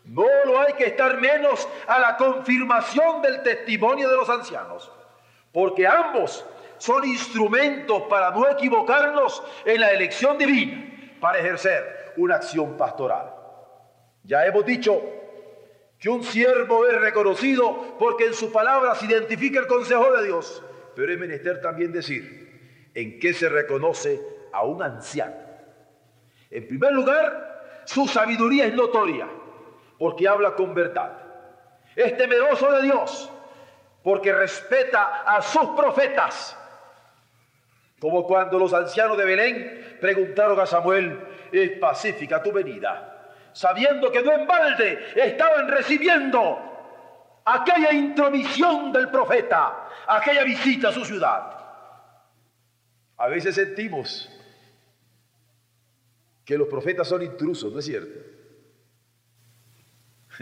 no 0.06 0.26
lo 0.46 0.60
hay 0.60 0.74
que 0.74 0.86
estar 0.86 1.20
menos 1.20 1.68
a 1.88 2.00
la 2.00 2.18
confirmación 2.18 3.22
del 3.22 3.44
testimonio 3.44 4.10
de 4.10 4.18
los 4.18 4.30
ancianos, 4.30 4.92
porque 5.52 5.88
ambos 5.88 6.46
son 6.78 7.06
instrumentos 7.06 8.04
para 8.04 8.32
no 8.32 8.50
equivocarnos 8.50 9.44
en 9.66 9.80
la 9.80 9.92
elección 9.92 10.38
divina, 10.38 11.18
para 11.20 11.40
ejercer 11.40 12.14
una 12.18 12.36
acción 12.36 12.76
pastoral. 12.76 13.34
Ya 14.24 14.46
hemos 14.46 14.66
dicho 14.66 15.02
que 16.00 16.10
un 16.10 16.24
siervo 16.24 16.88
es 16.88 17.00
reconocido 17.00 17.96
porque 18.00 18.26
en 18.26 18.34
su 18.34 18.52
palabra 18.52 18.96
se 18.96 19.06
identifica 19.06 19.60
el 19.60 19.68
consejo 19.68 20.12
de 20.14 20.26
Dios, 20.26 20.64
pero 20.96 21.14
es 21.14 21.20
menester 21.20 21.62
también 21.62 21.92
decir 21.92 22.90
en 22.96 23.20
qué 23.20 23.34
se 23.34 23.48
reconoce 23.48 24.20
a 24.52 24.64
un 24.64 24.82
anciano. 24.82 25.36
En 26.50 26.68
primer 26.68 26.92
lugar, 26.92 27.84
su 27.86 28.08
sabiduría 28.08 28.66
es 28.66 28.74
notoria, 28.74 29.28
porque 30.02 30.28
habla 30.28 30.56
con 30.56 30.74
verdad. 30.74 31.12
Es 31.96 32.18
temeroso 32.18 32.72
de 32.72 32.82
Dios, 32.82 33.30
porque 34.02 34.34
respeta 34.34 35.22
a 35.22 35.44
sus 35.44 35.70
profetas. 35.78 36.58
Como 38.00 38.26
cuando 38.26 38.58
los 38.58 38.74
ancianos 38.74 39.16
de 39.16 39.26
Belén 39.26 39.98
preguntaron 40.02 40.60
a 40.60 40.66
Samuel, 40.66 41.24
es 41.52 41.78
pacífica 41.78 42.42
tu 42.42 42.52
venida, 42.52 43.30
sabiendo 43.54 44.12
que 44.12 44.24
no 44.24 44.32
en 44.32 44.48
balde 44.48 45.06
estaban 45.16 45.68
recibiendo 45.68 46.58
aquella 47.46 47.94
intromisión 47.94 48.92
del 48.92 49.08
profeta, 49.10 49.88
aquella 50.08 50.44
visita 50.44 50.90
a 50.90 50.94
su 50.94 51.06
ciudad. 51.06 51.60
A 53.18 53.28
veces 53.28 53.54
sentimos 53.54 54.32
que 56.44 56.58
los 56.58 56.68
profetas 56.68 57.08
son 57.08 57.22
intrusos, 57.22 57.72
¿no 57.72 57.78
es 57.78 57.86
cierto? 57.86 58.31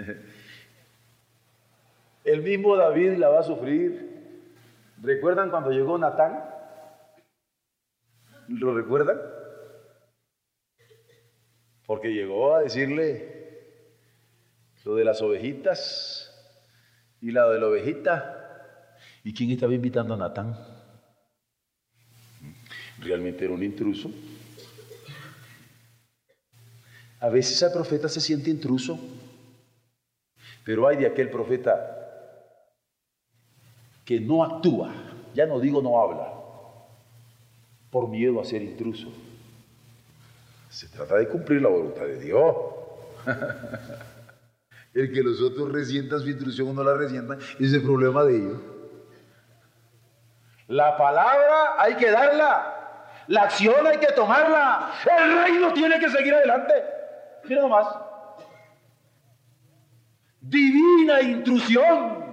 El 2.23 2.41
mismo 2.41 2.75
David 2.75 3.17
la 3.17 3.29
va 3.29 3.39
a 3.39 3.43
sufrir. 3.43 4.09
¿Recuerdan 5.01 5.49
cuando 5.49 5.71
llegó 5.71 5.97
Natán? 5.97 6.43
¿Lo 8.47 8.75
recuerdan? 8.75 9.17
Porque 11.85 12.13
llegó 12.13 12.55
a 12.55 12.62
decirle 12.62 13.39
lo 14.83 14.95
de 14.95 15.05
las 15.05 15.21
ovejitas 15.21 16.31
y 17.21 17.31
la 17.31 17.49
de 17.49 17.59
la 17.59 17.67
ovejita. 17.67 18.97
¿Y 19.23 19.33
quién 19.33 19.51
estaba 19.51 19.73
invitando 19.73 20.13
a 20.13 20.17
Natán? 20.17 20.55
realmente 23.01 23.45
era 23.45 23.53
un 23.53 23.63
intruso. 23.63 24.12
A 27.19 27.29
veces 27.29 27.62
el 27.62 27.71
profeta 27.71 28.07
se 28.07 28.21
siente 28.21 28.49
intruso, 28.49 28.99
pero 30.69 30.88
hay 30.88 30.97
de 30.97 31.08
aquel 31.08 31.32
profeta 31.32 31.97
que 34.05 34.19
no 34.19 34.43
actúa, 34.43 34.93
ya 35.34 35.47
no 35.47 35.60
digo 35.60 35.82
no 35.82 35.99
habla, 35.99 36.32
por 37.89 38.08
miedo 38.08 38.39
a 38.39 38.45
ser 38.45 38.62
intruso. 38.62 39.08
Se 40.69 40.88
trata 40.89 41.15
de 41.15 41.27
cumplir 41.27 41.63
la 41.63 41.69
voluntad 41.69 42.03
de 42.03 42.19
Dios. 42.19 42.55
El 44.93 45.12
que 45.12 45.23
los 45.23 45.41
otros 45.41 45.71
resientan 45.71 46.19
su 46.19 46.29
intrusión 46.29 46.67
o 46.69 46.73
no 46.73 46.84
la 46.84 46.93
resientan 46.93 47.39
es 47.60 47.73
el 47.73 47.82
problema 47.82 48.23
de 48.25 48.36
ellos. 48.36 48.62
La 50.67 50.95
palabra 50.99 51.82
hay 51.82 51.95
que 51.95 52.12
darla. 52.12 53.25
La 53.25 53.41
acción 53.41 53.88
hay 53.88 53.97
que 53.97 54.12
tomarla. 54.12 54.91
El 55.19 55.43
reino 55.45 55.73
tiene 55.73 55.99
que 55.99 56.12
seguir 56.12 56.36
adelante. 56.36 56.73
Mira 57.45 57.63
nomás. 57.63 58.08
Divina 60.41 61.21
intrusión. 61.21 62.30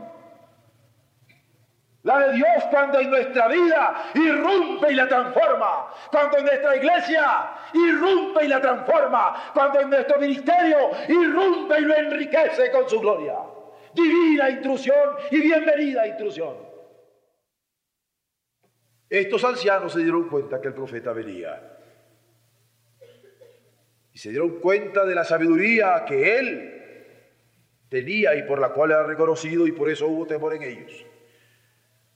La 2.03 2.21
de 2.21 2.35
Dios 2.35 2.65
cuando 2.71 3.01
en 3.01 3.11
nuestra 3.11 3.49
vida 3.49 4.11
irrumpe 4.15 4.93
y 4.93 4.95
la 4.95 5.09
transforma. 5.09 5.91
Cuando 6.13 6.39
en 6.39 6.45
nuestra 6.45 6.77
iglesia 6.77 7.51
irrumpe 7.75 8.45
y 8.45 8.49
la 8.49 8.61
transforma. 8.61 9.51
Cuando 9.53 9.81
en 9.81 9.91
nuestro 9.91 10.21
ministerio 10.21 10.91
irrumpe 11.09 11.81
y 11.81 11.83
lo 11.83 11.97
enriquece 11.97 12.71
con 12.71 12.89
su 12.89 13.01
gloria. 13.01 13.35
Divina 13.93 14.51
intrusión 14.51 15.17
y 15.33 15.41
bienvenida 15.41 16.07
intrusión. 16.07 16.55
Estos 19.11 19.43
ancianos 19.43 19.93
se 19.93 20.01
dieron 20.01 20.29
cuenta 20.29 20.61
que 20.61 20.69
el 20.69 20.75
profeta 20.75 21.13
venía. 21.13 21.77
Y 24.13 24.19
se 24.19 24.31
dieron 24.31 24.61
cuenta 24.61 25.05
de 25.05 25.15
la 25.15 25.25
sabiduría 25.25 26.05
que 26.07 26.39
él 26.39 26.76
tenía 27.89 28.35
y 28.35 28.43
por 28.43 28.61
la 28.61 28.71
cual 28.71 28.91
era 28.91 29.05
reconocido 29.05 29.67
y 29.67 29.73
por 29.73 29.91
eso 29.91 30.07
hubo 30.07 30.27
temor 30.27 30.55
en 30.55 30.63
ellos. 30.63 31.05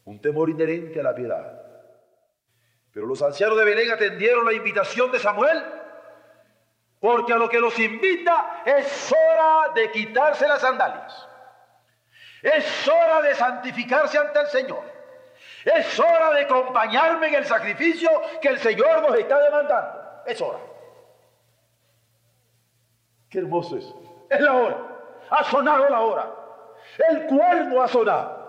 Un 0.05 0.21
temor 0.21 0.51
inherente 0.51 1.01
a 1.01 1.03
la 1.03 1.15
piedad. 1.15 1.61
Pero 2.93 3.07
los 3.07 3.23
ancianos 3.23 3.57
de 3.57 3.65
Belén 3.65 3.91
atendieron 3.91 4.45
la 4.45 4.53
invitación 4.53 5.13
de 5.13 5.19
Samuel 5.19 5.63
porque 6.99 7.33
a 7.33 7.37
lo 7.37 7.49
que 7.49 7.59
los 7.59 7.79
invita 7.79 8.63
es 8.65 9.13
hora 9.13 9.73
de 9.75 9.91
quitarse 9.91 10.47
las 10.47 10.61
sandalias. 10.61 11.29
Es 12.43 12.89
hora 12.89 13.23
de 13.23 13.35
santificarse 13.35 14.19
ante 14.19 14.41
el 14.41 14.47
Señor. 14.49 14.83
Es 15.65 15.99
hora 15.99 16.33
de 16.33 16.43
acompañarme 16.43 17.29
en 17.29 17.35
el 17.37 17.45
sacrificio 17.45 18.11
que 18.41 18.49
el 18.49 18.59
Señor 18.59 19.03
nos 19.03 19.19
está 19.19 19.41
demandando. 19.41 20.23
Es 20.27 20.41
hora. 20.41 20.59
Qué 23.31 23.39
hermoso 23.39 23.77
es. 23.77 23.95
Es 24.29 24.41
la 24.41 24.55
hora. 24.55 25.00
Ha 25.31 25.45
sonado 25.45 25.89
la 25.89 26.01
hora. 26.01 26.35
El 27.09 27.27
cuerno 27.27 27.83
ha 27.83 27.89
sonado. 27.89 28.41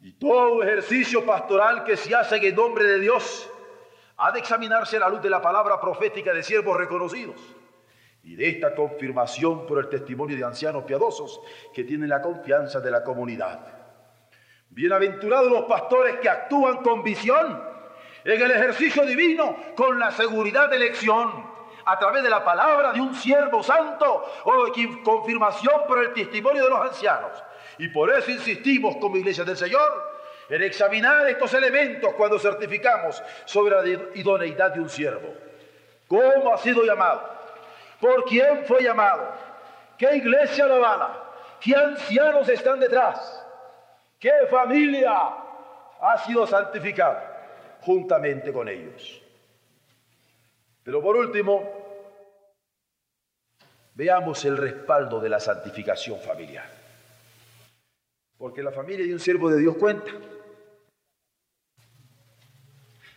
Y 0.00 0.12
todo 0.12 0.62
ejercicio 0.62 1.26
pastoral 1.26 1.84
que 1.84 1.96
se 1.96 2.14
hace 2.14 2.36
en 2.36 2.54
nombre 2.54 2.84
de 2.84 3.00
Dios 3.00 3.50
ha 4.16 4.32
de 4.32 4.38
examinarse 4.38 4.96
a 4.96 5.00
la 5.00 5.08
luz 5.08 5.20
de 5.20 5.30
la 5.30 5.42
palabra 5.42 5.80
profética 5.80 6.32
de 6.32 6.42
siervos 6.42 6.76
reconocidos 6.76 7.40
y 8.22 8.36
de 8.36 8.48
esta 8.48 8.74
confirmación 8.74 9.66
por 9.66 9.78
el 9.78 9.88
testimonio 9.88 10.36
de 10.36 10.44
ancianos 10.44 10.84
piadosos 10.84 11.40
que 11.72 11.84
tienen 11.84 12.08
la 12.08 12.20
confianza 12.20 12.80
de 12.80 12.90
la 12.90 13.02
comunidad. 13.02 13.60
Bienaventurados 14.70 15.50
los 15.50 15.64
pastores 15.64 16.16
que 16.20 16.28
actúan 16.28 16.78
con 16.78 17.02
visión 17.02 17.62
en 18.24 18.42
el 18.42 18.50
ejercicio 18.50 19.04
divino 19.06 19.56
con 19.76 19.98
la 19.98 20.10
seguridad 20.10 20.68
de 20.68 20.76
elección 20.76 21.57
a 21.88 21.98
través 21.98 22.22
de 22.22 22.28
la 22.28 22.44
palabra 22.44 22.92
de 22.92 23.00
un 23.00 23.14
siervo 23.14 23.62
santo 23.62 24.24
o 24.44 24.66
de 24.66 25.02
confirmación 25.02 25.86
por 25.88 26.04
el 26.04 26.12
testimonio 26.12 26.64
de 26.64 26.70
los 26.70 26.80
ancianos. 26.80 27.42
Y 27.78 27.88
por 27.88 28.12
eso 28.12 28.30
insistimos 28.30 28.96
como 28.96 29.16
iglesia 29.16 29.42
del 29.44 29.56
Señor 29.56 30.18
en 30.50 30.62
examinar 30.62 31.26
estos 31.28 31.54
elementos 31.54 32.12
cuando 32.14 32.38
certificamos 32.38 33.22
sobre 33.46 33.74
la 33.74 34.02
idoneidad 34.14 34.72
de 34.72 34.80
un 34.80 34.90
siervo. 34.90 35.34
¿Cómo 36.06 36.52
ha 36.52 36.58
sido 36.58 36.84
llamado? 36.84 37.22
¿Por 38.00 38.24
quién 38.24 38.64
fue 38.66 38.82
llamado? 38.82 39.32
¿Qué 39.96 40.16
iglesia 40.16 40.66
lo 40.66 40.76
avala? 40.76 41.24
¿Qué 41.58 41.74
ancianos 41.74 42.48
están 42.50 42.80
detrás? 42.80 43.46
¿Qué 44.18 44.32
familia 44.50 45.14
ha 46.00 46.18
sido 46.18 46.46
santificada 46.46 47.78
juntamente 47.80 48.52
con 48.52 48.68
ellos? 48.68 49.22
Pero 50.88 51.02
por 51.02 51.16
último, 51.16 51.70
veamos 53.92 54.42
el 54.46 54.56
respaldo 54.56 55.20
de 55.20 55.28
la 55.28 55.38
santificación 55.38 56.18
familiar. 56.18 56.64
Porque 58.38 58.62
la 58.62 58.72
familia 58.72 59.04
de 59.04 59.12
un 59.12 59.20
siervo 59.20 59.50
de 59.50 59.60
Dios 59.60 59.76
cuenta. 59.76 60.10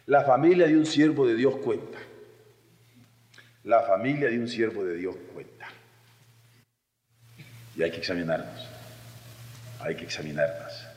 La 0.07 0.25
familia 0.25 0.67
de 0.67 0.75
un 0.75 0.85
siervo 0.85 1.25
de 1.25 1.35
Dios 1.35 1.55
cuenta. 1.63 1.97
La 3.63 3.83
familia 3.83 4.27
de 4.27 4.37
un 4.37 4.49
siervo 4.49 4.83
de 4.83 4.97
Dios 4.97 5.15
cuenta. 5.33 5.69
Y 7.77 7.83
hay 7.83 7.91
que 7.91 7.99
examinarnos. 7.99 8.67
Hay 9.79 9.95
que 9.95 10.03
examinarnos 10.03 10.87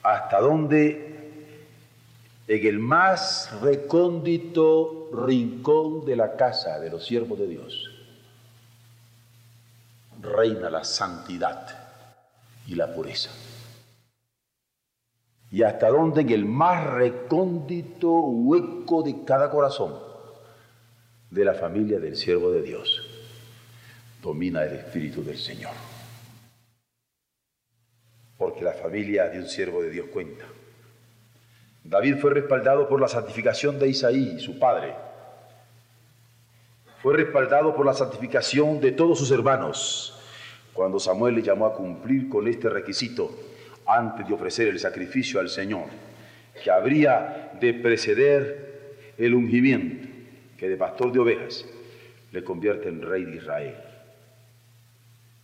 hasta 0.00 0.38
dónde 0.38 1.17
en 2.48 2.66
el 2.66 2.78
más 2.78 3.60
recóndito 3.60 5.10
rincón 5.12 6.06
de 6.06 6.16
la 6.16 6.34
casa 6.34 6.80
de 6.80 6.88
los 6.88 7.04
siervos 7.04 7.38
de 7.38 7.46
Dios, 7.46 7.90
reina 10.22 10.70
la 10.70 10.82
santidad 10.82 11.68
y 12.66 12.74
la 12.74 12.94
pureza. 12.94 13.30
Y 15.50 15.62
hasta 15.62 15.88
donde 15.88 16.22
en 16.22 16.30
el 16.30 16.46
más 16.46 16.86
recóndito 16.86 18.10
hueco 18.10 19.02
de 19.02 19.24
cada 19.24 19.50
corazón 19.50 19.94
de 21.30 21.44
la 21.44 21.54
familia 21.54 21.98
del 21.98 22.16
siervo 22.16 22.50
de 22.50 22.62
Dios 22.62 23.02
domina 24.22 24.64
el 24.64 24.74
Espíritu 24.74 25.22
del 25.22 25.36
Señor. 25.36 25.72
Porque 28.38 28.64
la 28.64 28.72
familia 28.72 29.28
de 29.28 29.38
un 29.38 29.48
siervo 29.48 29.82
de 29.82 29.90
Dios 29.90 30.06
cuenta. 30.12 30.46
David 31.88 32.16
fue 32.18 32.34
respaldado 32.34 32.86
por 32.86 33.00
la 33.00 33.08
santificación 33.08 33.78
de 33.78 33.88
Isaí, 33.88 34.38
su 34.38 34.58
padre. 34.58 34.92
Fue 37.02 37.16
respaldado 37.16 37.74
por 37.74 37.86
la 37.86 37.94
santificación 37.94 38.78
de 38.78 38.92
todos 38.92 39.18
sus 39.18 39.30
hermanos. 39.30 40.14
Cuando 40.74 41.00
Samuel 41.00 41.36
le 41.36 41.42
llamó 41.42 41.64
a 41.64 41.74
cumplir 41.74 42.28
con 42.28 42.46
este 42.46 42.68
requisito 42.68 43.30
antes 43.86 44.28
de 44.28 44.34
ofrecer 44.34 44.68
el 44.68 44.78
sacrificio 44.78 45.40
al 45.40 45.48
Señor, 45.48 45.86
que 46.62 46.70
habría 46.70 47.52
de 47.58 47.72
preceder 47.72 49.14
el 49.16 49.34
ungimiento, 49.34 50.08
que 50.58 50.68
de 50.68 50.76
pastor 50.76 51.10
de 51.10 51.20
ovejas 51.20 51.64
le 52.32 52.44
convierte 52.44 52.90
en 52.90 53.00
rey 53.00 53.24
de 53.24 53.36
Israel. 53.36 53.76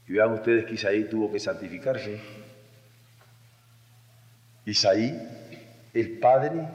Y 0.07 0.13
vean 0.13 0.35
ustedes 0.35 0.67
que 0.67 0.75
Isaí 0.75 1.05
tuvo 1.05 1.33
que 1.33 1.41
santificarse. 1.41 2.21
Isaí, 4.67 5.44
el 5.95 6.19
Padre, 6.19 6.69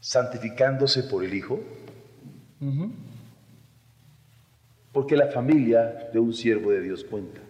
santificándose 0.00 1.02
por 1.04 1.24
el 1.24 1.34
Hijo. 1.34 1.60
Porque 4.92 5.16
la 5.16 5.26
familia 5.28 6.10
de 6.12 6.18
un 6.18 6.32
siervo 6.32 6.70
de 6.70 6.80
Dios 6.80 7.04
cuenta. 7.04 7.40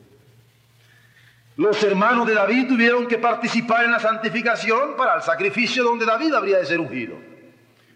Los 1.57 1.83
hermanos 1.85 2.27
de 2.27 2.35
David 2.35 2.69
tuvieron 2.69 3.07
que 3.07 3.19
participar 3.19 3.85
en 3.85 3.93
la 3.93 4.01
santificación 4.01 4.97
para 4.97 5.17
el 5.17 5.23
sacrificio 5.23 5.85
donde 5.85 6.07
David 6.07 6.33
habría 6.33 6.59
de 6.59 6.65
ser 6.65 6.81
ungido. 6.81 7.17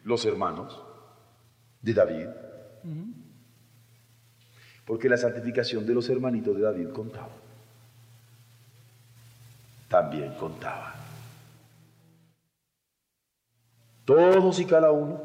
Los 0.04 0.24
hermanos 0.26 0.78
de 1.80 1.94
David 1.94 2.26
porque 4.86 5.08
la 5.08 5.16
santificación 5.16 5.84
de 5.84 5.92
los 5.92 6.08
hermanitos 6.08 6.56
de 6.56 6.62
David 6.62 6.90
contaba. 6.90 7.32
También 9.88 10.32
contaba. 10.34 10.94
Todos 14.06 14.58
y 14.60 14.64
cada 14.64 14.90
uno, 14.90 15.20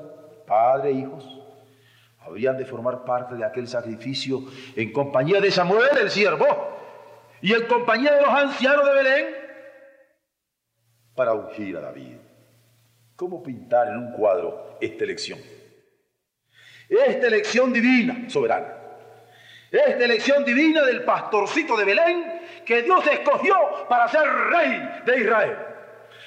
padre 0.45 0.89
e 0.89 0.93
hijos, 0.93 1.23
habrían 2.19 2.57
de 2.57 2.65
formar 2.65 3.05
parte 3.05 3.35
de 3.35 3.45
aquel 3.45 3.67
sacrificio 3.67 4.41
en 4.75 4.91
compañía 4.91 5.39
de 5.39 5.51
Samuel, 5.51 5.97
el 5.99 6.09
siervo, 6.09 6.45
y 7.41 7.53
en 7.53 7.65
compañía 7.67 8.13
de 8.13 8.21
los 8.21 8.29
ancianos 8.29 8.85
de 8.85 8.93
Belén, 8.93 9.25
para 11.15 11.33
ungir 11.33 11.77
a 11.77 11.81
David. 11.81 12.17
¿Cómo 13.15 13.41
pintar 13.41 13.87
en 13.87 13.97
un 13.97 14.11
cuadro 14.13 14.77
esta 14.81 15.03
elección? 15.05 15.39
Esta 16.89 17.27
elección 17.27 17.71
divina, 17.71 18.29
soberana 18.29 18.81
esta 19.71 20.03
elección 20.03 20.43
divina 20.43 20.83
del 20.83 21.03
pastorcito 21.03 21.77
de 21.77 21.85
Belén 21.85 22.41
que 22.65 22.81
Dios 22.81 23.07
escogió 23.07 23.55
para 23.87 24.07
ser 24.09 24.27
rey 24.27 25.01
de 25.05 25.21
Israel. 25.21 25.57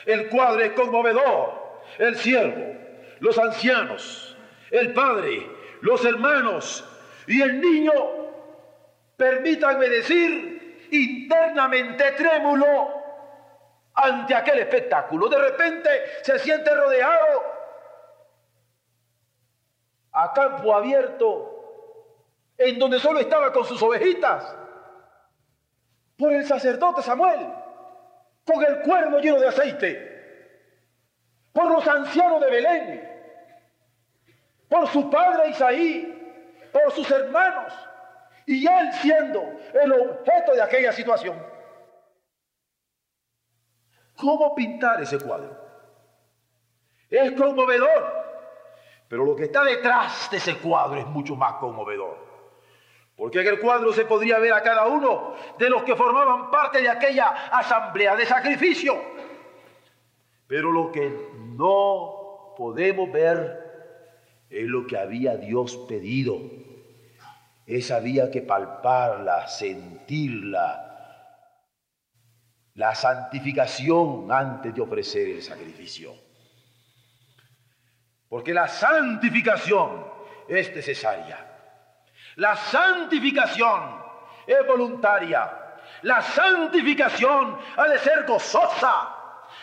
El 0.07 0.29
cuadro 0.29 0.63
es 0.63 0.73
conmovedor. 0.73 1.64
El 1.99 2.17
siervo, 2.17 2.77
los 3.21 3.39
ancianos, 3.39 4.37
el 4.71 4.93
padre, 4.93 5.47
los 5.81 6.05
hermanos 6.05 6.85
y 7.27 7.41
el 7.41 7.61
niño, 7.61 7.93
permítanme 9.17 9.89
decir, 9.89 10.89
internamente 10.91 12.13
trémulo 12.13 12.89
ante 13.95 14.35
aquel 14.35 14.59
espectáculo. 14.61 15.29
De 15.29 15.39
repente 15.39 15.89
se 16.23 16.39
siente 16.39 16.75
rodeado 16.75 17.43
a 20.13 20.33
campo 20.33 20.75
abierto 20.75 21.55
en 22.57 22.79
donde 22.79 23.01
solo 23.01 23.21
estaba 23.21 23.53
con 23.53 23.65
sus 23.65 23.83
ovejitas, 23.83 24.57
por 26.17 26.33
el 26.33 26.47
sacerdote 26.47 27.03
Samuel, 27.03 27.53
con 28.47 28.65
el 28.65 28.81
cuerno 28.83 29.19
lleno 29.19 29.41
de 29.41 29.49
aceite, 29.49 30.14
por 31.55 31.71
los 31.71 31.87
ancianos 31.87 32.41
de 32.41 32.51
Belén, 32.51 33.11
por 34.69 34.89
su 34.89 35.09
padre 35.09 35.51
Isaí, 35.51 36.69
por 36.73 36.91
sus 36.91 37.09
hermanos, 37.09 37.73
y 38.45 38.67
él 38.67 38.93
siendo 38.95 39.41
el 39.73 39.93
objeto 39.93 40.53
de 40.53 40.61
aquella 40.61 40.93
situación. 40.93 41.41
¿Cómo 44.17 44.53
pintar 44.57 45.01
ese 45.01 45.19
cuadro? 45.21 45.57
Es 47.09 47.31
conmovedor, 47.33 48.25
pero 49.09 49.25
lo 49.25 49.37
que 49.37 49.45
está 49.45 49.63
detrás 49.63 50.29
de 50.33 50.39
ese 50.39 50.59
cuadro 50.59 50.99
es 50.99 51.07
mucho 51.07 51.37
más 51.37 51.55
conmovedor. 51.55 52.19
Porque 53.17 53.43
en 53.43 53.47
el 53.47 53.61
cuadro 53.61 53.93
se 53.93 54.07
podría 54.07 54.41
ver 54.41 54.53
a 54.55 54.63
cada 54.63 54.87
uno 54.87 55.37
de 55.57 55.71
los 55.71 55.85
que 55.85 55.95
formaban 55.95 56.51
parte 56.51 56.83
de 56.83 56.89
aquella 56.89 57.29
asamblea 57.53 58.17
de 58.17 58.27
sacrificio. 58.27 59.14
Pero 60.55 60.71
lo 60.71 60.93
que 60.93 61.11
no 61.57 62.55
podemos 62.57 63.11
ver 63.11 64.47
es 64.49 64.65
lo 64.69 64.87
que 64.87 64.97
había 64.97 65.37
Dios 65.37 65.77
pedido. 65.89 66.41
Esa 67.67 67.97
había 67.97 68.31
que 68.31 68.41
palparla, 68.41 69.49
sentirla, 69.49 71.11
la 72.75 72.95
santificación 72.95 74.31
antes 74.31 74.73
de 74.73 74.81
ofrecer 74.81 75.29
el 75.29 75.43
sacrificio. 75.43 76.15
Porque 78.29 78.55
la 78.55 78.69
santificación 78.69 80.07
es 80.47 80.73
necesaria. 80.73 81.37
La 82.37 82.55
santificación 82.55 84.05
es 84.47 84.65
voluntaria. 84.69 85.81
La 86.03 86.23
santificación 86.23 87.59
ha 87.77 87.89
de 87.89 87.99
ser 87.99 88.25
gozosa. 88.25 89.14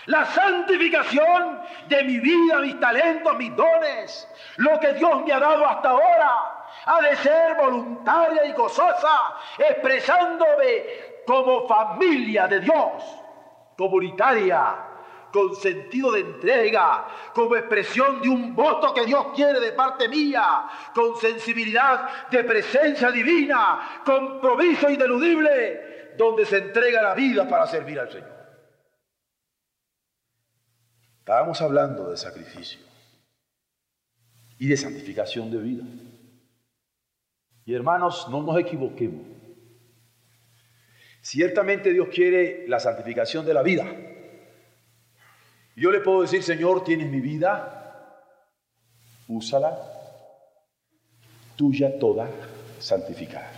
La 0.07 0.25
santificación 0.25 1.61
de 1.87 2.03
mi 2.03 2.19
vida, 2.19 2.59
mis 2.59 2.79
talentos, 2.79 3.37
mis 3.37 3.55
dones, 3.55 4.27
lo 4.57 4.79
que 4.79 4.93
Dios 4.93 5.23
me 5.23 5.31
ha 5.31 5.39
dado 5.39 5.65
hasta 5.65 5.89
ahora, 5.89 6.61
ha 6.85 7.01
de 7.01 7.15
ser 7.17 7.55
voluntaria 7.55 8.45
y 8.45 8.53
gozosa, 8.53 9.35
expresándome 9.59 10.85
como 11.25 11.67
familia 11.67 12.47
de 12.47 12.61
Dios, 12.61 13.03
comunitaria, 13.77 14.75
con 15.31 15.55
sentido 15.55 16.11
de 16.11 16.21
entrega, 16.21 17.05
como 17.33 17.55
expresión 17.55 18.21
de 18.21 18.29
un 18.29 18.55
voto 18.55 18.93
que 18.93 19.05
Dios 19.05 19.27
quiere 19.35 19.59
de 19.59 19.71
parte 19.71 20.09
mía, 20.09 20.67
con 20.93 21.15
sensibilidad 21.15 22.29
de 22.29 22.43
presencia 22.43 23.11
divina, 23.11 24.01
compromiso 24.03 24.89
ineludible, 24.89 26.15
donde 26.17 26.45
se 26.45 26.57
entrega 26.57 27.01
la 27.01 27.13
vida 27.13 27.47
para 27.47 27.67
servir 27.67 27.99
al 27.99 28.11
Señor. 28.11 28.40
Estábamos 31.21 31.61
hablando 31.61 32.11
de 32.11 32.17
sacrificio 32.17 32.81
y 34.59 34.67
de 34.67 34.77
santificación 34.77 35.49
de 35.49 35.57
vida. 35.57 35.83
Y 37.65 37.73
hermanos, 37.73 38.27
no 38.29 38.43
nos 38.43 38.59
equivoquemos. 38.59 39.25
Ciertamente 41.21 41.93
Dios 41.93 42.09
quiere 42.13 42.67
la 42.67 42.79
santificación 42.79 43.45
de 43.45 43.53
la 43.53 43.63
vida 43.63 43.85
yo 45.75 45.91
le 45.91 46.01
puedo 46.01 46.21
decir, 46.21 46.43
Señor, 46.43 46.83
tienes 46.83 47.09
mi 47.09 47.21
vida, 47.21 48.23
úsala, 49.27 49.77
tuya 51.55 51.97
toda, 51.97 52.29
santificada. 52.79 53.51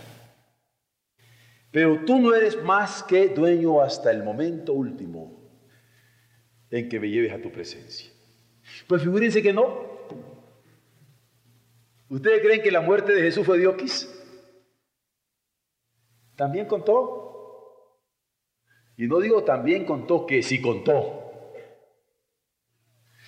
Pero 1.70 2.04
tú 2.04 2.18
no 2.18 2.34
eres 2.34 2.62
más 2.62 3.02
que 3.02 3.28
dueño 3.28 3.82
hasta 3.82 4.10
el 4.12 4.22
momento 4.22 4.72
último 4.72 5.33
en 6.74 6.88
que 6.88 6.98
me 6.98 7.08
lleves 7.08 7.32
a 7.32 7.40
tu 7.40 7.52
presencia. 7.52 8.10
Pues 8.88 9.02
figúrense 9.02 9.40
que 9.40 9.52
no. 9.52 9.94
¿Ustedes 12.08 12.42
creen 12.42 12.62
que 12.62 12.72
la 12.72 12.80
muerte 12.80 13.14
de 13.14 13.22
Jesús 13.22 13.46
fue 13.46 13.58
Diokis? 13.58 14.10
También 16.34 16.66
contó. 16.66 18.00
Y 18.96 19.06
no 19.06 19.20
digo 19.20 19.44
también 19.44 19.84
contó 19.84 20.26
que 20.26 20.42
sí 20.42 20.60
contó. 20.60 21.52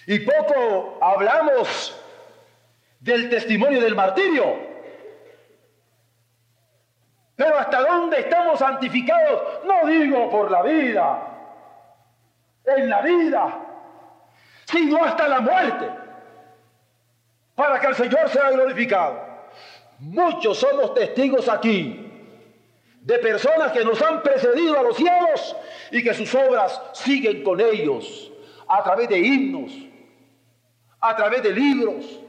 Y 0.08 0.18
poco 0.20 0.98
hablamos 1.00 2.00
del 2.98 3.30
testimonio 3.30 3.80
del 3.80 3.94
martirio. 3.94 4.44
Pero 7.36 7.58
hasta 7.58 7.80
dónde 7.80 8.20
estamos 8.20 8.58
santificados, 8.58 9.64
no 9.64 9.86
digo 9.86 10.30
por 10.30 10.50
la 10.50 10.62
vida, 10.62 11.35
en 12.66 12.88
la 12.88 13.02
vida, 13.02 13.60
sino 14.64 15.04
hasta 15.04 15.28
la 15.28 15.40
muerte, 15.40 15.90
para 17.54 17.80
que 17.80 17.86
el 17.86 17.94
Señor 17.94 18.28
sea 18.28 18.50
glorificado. 18.50 19.24
Muchos 19.98 20.58
somos 20.58 20.92
testigos 20.94 21.48
aquí 21.48 22.02
de 23.00 23.18
personas 23.18 23.72
que 23.72 23.84
nos 23.84 24.02
han 24.02 24.22
precedido 24.22 24.78
a 24.78 24.82
los 24.82 24.96
cielos 24.96 25.56
y 25.90 26.02
que 26.02 26.12
sus 26.12 26.34
obras 26.34 26.80
siguen 26.92 27.44
con 27.44 27.60
ellos 27.60 28.32
a 28.68 28.82
través 28.82 29.08
de 29.08 29.18
himnos, 29.18 29.72
a 31.00 31.14
través 31.14 31.42
de 31.42 31.52
libros, 31.52 32.20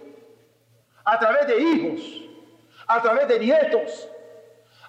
a 1.03 1.17
través 1.17 1.47
de 1.47 1.59
hijos, 1.59 2.21
a 2.85 3.01
través 3.01 3.27
de 3.27 3.39
nietos, 3.39 4.07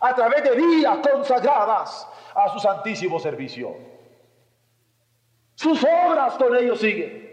a 0.01 0.14
través 0.14 0.44
de 0.44 0.51
vidas 0.55 0.99
consagradas 0.99 2.07
a 2.34 2.49
su 2.53 2.61
santísimo 2.61 3.18
servicio. 3.18 3.97
Sus 5.59 5.82
obras 5.82 6.34
con 6.34 6.54
ellos 6.54 6.78
siguen. 6.78 7.28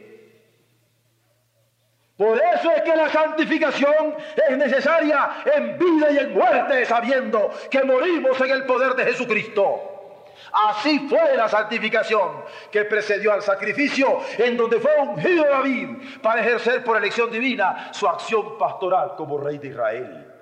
Por 2.17 2.35
eso 2.41 2.71
es 2.71 2.81
que 2.81 2.95
la 2.95 3.07
santificación 3.07 4.15
es 4.49 4.57
necesaria 4.57 5.43
en 5.45 5.77
vida 5.77 6.09
y 6.09 6.17
en 6.17 6.33
muerte, 6.33 6.87
sabiendo 6.87 7.51
que 7.69 7.83
morimos 7.83 8.41
en 8.41 8.49
el 8.49 8.65
poder 8.65 8.95
de 8.95 9.05
Jesucristo. 9.05 10.23
Así 10.51 11.07
fue 11.07 11.37
la 11.37 11.47
santificación 11.47 12.43
que 12.71 12.85
precedió 12.85 13.31
al 13.31 13.43
sacrificio, 13.43 14.21
en 14.39 14.57
donde 14.57 14.79
fue 14.79 14.97
ungido 15.01 15.45
David 15.45 15.89
para 16.23 16.41
ejercer 16.41 16.83
por 16.83 16.97
elección 16.97 17.29
divina 17.29 17.93
su 17.93 18.07
acción 18.07 18.57
pastoral 18.57 19.13
como 19.15 19.37
rey 19.37 19.59
de 19.59 19.67
Israel. 19.67 20.33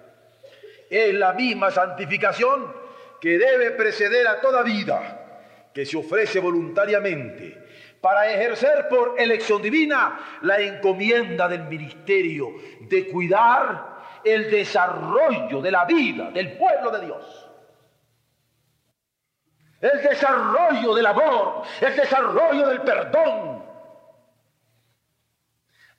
Es 0.89 1.13
la 1.15 1.33
misma 1.33 1.69
santificación 1.69 2.73
que 3.19 3.37
debe 3.37 3.71
preceder 3.71 4.25
a 4.25 4.39
toda 4.39 4.63
vida, 4.63 5.19
que 5.73 5.85
se 5.85 5.97
ofrece 5.97 6.39
voluntariamente 6.39 7.62
para 8.03 8.29
ejercer 8.29 8.89
por 8.89 9.17
elección 9.17 9.61
divina 9.61 10.19
la 10.41 10.59
encomienda 10.59 11.47
del 11.47 11.63
ministerio 11.63 12.53
de 12.81 13.07
cuidar 13.07 14.19
el 14.25 14.51
desarrollo 14.51 15.61
de 15.61 15.71
la 15.71 15.85
vida 15.85 16.29
del 16.31 16.57
pueblo 16.57 16.91
de 16.91 17.05
Dios. 17.05 17.49
El 19.79 20.01
desarrollo 20.01 20.93
del 20.93 21.05
amor, 21.05 21.63
el 21.79 21.95
desarrollo 21.95 22.67
del 22.67 22.81
perdón. 22.81 23.63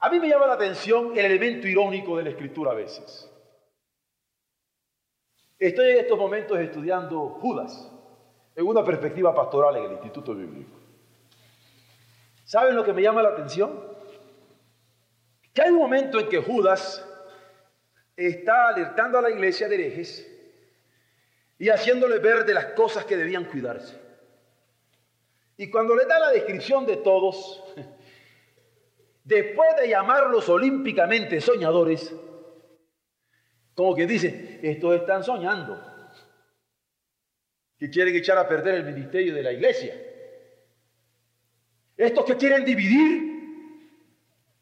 A 0.00 0.10
mí 0.10 0.20
me 0.20 0.28
llama 0.28 0.46
la 0.46 0.54
atención 0.54 1.16
el 1.16 1.24
elemento 1.24 1.66
irónico 1.66 2.18
de 2.18 2.24
la 2.24 2.30
escritura 2.30 2.72
a 2.72 2.74
veces. 2.74 3.32
Estoy 5.58 5.92
en 5.92 6.00
estos 6.00 6.18
momentos 6.18 6.58
estudiando 6.58 7.30
Judas 7.40 7.90
en 8.54 8.66
una 8.66 8.84
perspectiva 8.84 9.34
pastoral 9.34 9.76
en 9.76 9.84
el 9.84 9.92
Instituto 9.92 10.34
Bíblico. 10.34 10.83
¿Saben 12.44 12.76
lo 12.76 12.84
que 12.84 12.92
me 12.92 13.02
llama 13.02 13.22
la 13.22 13.30
atención? 13.30 13.82
Que 15.52 15.62
hay 15.62 15.70
un 15.70 15.78
momento 15.78 16.20
en 16.20 16.28
que 16.28 16.38
Judas 16.38 17.04
está 18.16 18.68
alertando 18.68 19.18
a 19.18 19.22
la 19.22 19.30
iglesia 19.30 19.68
de 19.68 19.74
herejes 19.76 20.30
y 21.58 21.68
haciéndole 21.68 22.18
ver 22.18 22.44
de 22.44 22.54
las 22.54 22.66
cosas 22.66 23.04
que 23.04 23.16
debían 23.16 23.46
cuidarse. 23.46 23.98
Y 25.56 25.70
cuando 25.70 25.94
le 25.94 26.04
da 26.04 26.18
la 26.18 26.30
descripción 26.30 26.84
de 26.84 26.96
todos, 26.96 27.62
después 29.24 29.76
de 29.80 29.88
llamarlos 29.88 30.48
olímpicamente 30.48 31.40
soñadores, 31.40 32.14
como 33.74 33.94
que 33.94 34.06
dice, 34.06 34.60
estos 34.62 34.96
están 34.96 35.24
soñando, 35.24 35.80
que 37.78 37.90
quieren 37.90 38.14
echar 38.14 38.38
a 38.38 38.48
perder 38.48 38.74
el 38.74 38.84
ministerio 38.84 39.34
de 39.34 39.42
la 39.42 39.52
iglesia. 39.52 39.94
Estos 41.96 42.24
que 42.24 42.36
quieren 42.36 42.64
dividir 42.64 43.34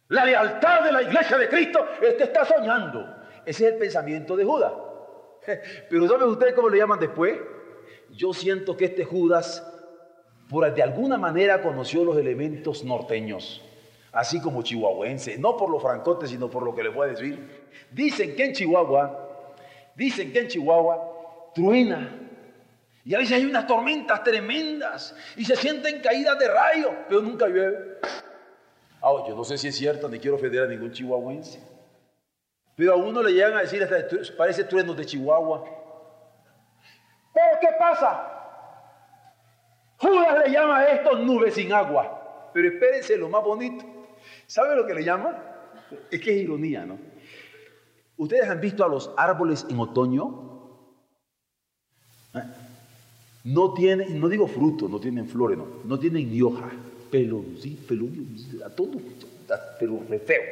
la 0.09 0.24
lealtad 0.26 0.85
de 0.85 0.93
la 0.93 1.03
iglesia 1.03 1.39
de 1.39 1.49
Cristo, 1.49 1.87
este 2.03 2.24
está 2.24 2.45
soñando. 2.45 3.16
Ese 3.47 3.66
es 3.66 3.72
el 3.72 3.78
pensamiento 3.78 4.37
de 4.37 4.45
Judas. 4.45 4.72
Pero 5.91 6.09
¿saben 6.09 6.28
ustedes 6.28 6.55
cómo 6.55 6.68
le 6.68 6.78
llaman 6.78 7.01
después? 7.01 7.39
Yo 8.11 8.35
siento 8.35 8.76
que 8.76 8.87
este 8.87 9.05
Judas, 9.05 9.66
por 10.51 10.72
de 10.72 10.83
alguna 10.83 11.16
manera, 11.16 11.62
conoció 11.62 12.05
los 12.05 12.18
elementos 12.18 12.85
norteños, 12.85 13.62
así 14.12 14.41
como 14.41 14.62
chihuahuense, 14.62 15.39
no 15.39 15.57
por 15.57 15.70
los 15.70 15.83
francotes, 15.83 16.28
sino 16.28 16.51
por 16.51 16.62
lo 16.62 16.74
que 16.74 16.83
les 16.83 16.95
voy 16.95 17.09
a 17.09 17.11
decir. 17.12 17.64
Dicen 17.91 18.37
que 18.37 18.45
en 18.45 18.53
Chihuahua, 18.53 19.30
dicen 19.97 20.30
que 20.30 20.41
en 20.41 20.49
Chihuahua 20.49 21.53
truena 21.55 22.18
y 23.05 23.15
a 23.15 23.19
veces 23.19 23.37
hay 23.37 23.45
unas 23.45 23.67
tormentas 23.67 24.23
tremendas 24.23 25.15
y 25.37 25.45
se 25.45 25.57
sienten 25.57 26.01
caídas 26.01 26.39
de 26.39 26.49
rayos, 26.49 26.93
pero 27.09 27.21
nunca 27.21 27.49
llueve. 27.49 27.99
Ah, 29.03 29.13
yo 29.27 29.35
no 29.35 29.43
sé 29.43 29.59
si 29.59 29.69
es 29.69 29.77
cierto, 29.77 30.09
ni 30.09 30.21
quiero 30.21 30.37
ofender 30.37 30.63
a 30.63 30.67
ningún 30.67 30.93
chihuahuense. 30.93 31.61
Pero 32.77 32.95
a 32.95 32.97
uno 32.97 33.23
le 33.23 33.33
llegan 33.33 33.57
a 33.57 33.61
decir, 33.61 33.87
parece 34.37 34.65
truenos 34.65 34.97
de 34.97 35.05
Chihuahua. 35.05 35.65
Pero 37.35 37.59
¿qué 37.61 37.69
pasa? 37.79 38.29
Judas 39.99 40.47
le 40.47 40.53
llama 40.53 40.79
a 40.79 40.87
esto 40.87 41.17
nubes 41.17 41.55
sin 41.55 41.73
agua. 41.73 42.51
Pero 42.53 42.69
espérense 42.69 43.17
lo 43.17 43.29
más 43.29 43.43
bonito. 43.43 43.85
¿Sabe 44.47 44.75
lo 44.77 44.87
que 44.87 44.95
le 44.95 45.05
llama? 45.05 45.39
Es 46.11 46.21
que 46.21 46.31
es 46.31 46.43
ironía, 46.43 46.85
¿no? 46.85 46.99
¿Ustedes 48.17 48.49
han 48.49 48.61
visto 48.61 48.85
a 48.85 48.89
los 48.89 49.13
árboles 49.17 49.67
en 49.69 49.79
otoño? 49.79 50.79
¿Eh? 52.35 52.43
No 53.45 53.74
tienen, 53.74 54.20
no 54.20 54.28
digo 54.28 54.47
fruto, 54.47 54.88
no 54.88 55.01
tienen 55.01 55.28
flores, 55.28 55.59
no, 55.59 55.66
no 55.84 55.99
tienen 55.99 56.30
ni 56.30 56.40
hoja, 56.43 56.70
pero 57.11 57.45
sí, 57.61 57.84
pero 57.88 58.07
a 58.64 58.70
todo, 58.70 58.93
pero 59.78 60.01
re 60.09 60.18
feo. 60.20 60.43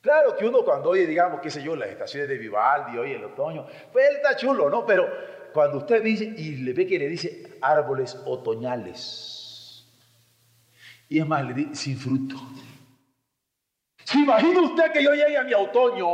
Claro 0.00 0.36
que 0.36 0.46
uno 0.46 0.64
cuando 0.64 0.90
oye, 0.90 1.06
digamos, 1.06 1.40
qué 1.40 1.50
sé 1.50 1.62
yo, 1.62 1.76
las 1.76 1.88
estaciones 1.88 2.28
de 2.28 2.36
Vivaldi, 2.36 2.98
oye 2.98 3.16
el 3.16 3.24
otoño, 3.24 3.66
pues 3.92 4.06
él 4.10 4.16
está 4.16 4.36
chulo, 4.36 4.68
¿no? 4.68 4.84
Pero 4.84 5.08
cuando 5.54 5.78
usted 5.78 6.02
dice 6.02 6.24
y 6.24 6.56
le 6.56 6.72
ve 6.72 6.86
que 6.86 6.98
le 6.98 7.08
dice 7.08 7.56
árboles 7.62 8.20
otoñales, 8.26 9.86
y 11.08 11.20
es 11.20 11.26
más, 11.26 11.46
le 11.46 11.54
dice 11.54 11.74
sin 11.74 11.96
fruto. 11.96 12.36
¿Se 14.04 14.18
imagina 14.18 14.60
usted 14.60 14.92
que 14.92 15.02
yo 15.02 15.12
llegue 15.14 15.38
a 15.38 15.44
mi 15.44 15.54
otoño, 15.54 16.06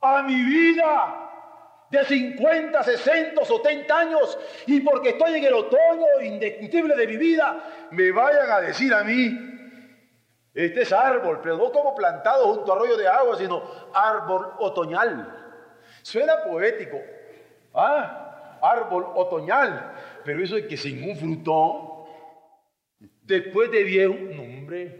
a 0.00 0.22
mi 0.22 0.44
vida, 0.44 1.23
de 1.94 2.04
50, 2.04 2.82
60, 2.82 3.44
70 3.44 3.98
años 3.98 4.38
y 4.66 4.80
porque 4.80 5.10
estoy 5.10 5.36
en 5.36 5.44
el 5.44 5.54
otoño 5.54 6.06
indiscutible 6.22 6.96
de 6.96 7.06
mi 7.06 7.16
vida, 7.16 7.88
me 7.90 8.10
vayan 8.10 8.50
a 8.50 8.60
decir 8.60 8.92
a 8.92 9.04
mí, 9.04 9.54
este 10.52 10.82
es 10.82 10.92
árbol, 10.92 11.40
pero 11.42 11.56
no 11.56 11.72
como 11.72 11.94
plantado 11.94 12.54
junto 12.54 12.72
a 12.72 12.76
arroyo 12.76 12.96
de 12.96 13.08
agua, 13.08 13.36
sino 13.36 13.62
árbol 13.92 14.52
otoñal. 14.58 15.40
Suena 16.02 16.44
poético, 16.44 17.00
ah, 17.74 18.58
árbol 18.62 19.06
otoñal, 19.14 19.92
pero 20.24 20.42
eso 20.42 20.56
es 20.56 20.66
que 20.66 20.76
sin 20.76 21.08
un 21.08 21.16
fruto, 21.16 22.06
después 23.22 23.70
de 23.70 23.82
viejo, 23.84 24.14
no 24.14 24.42
hombre, 24.42 24.98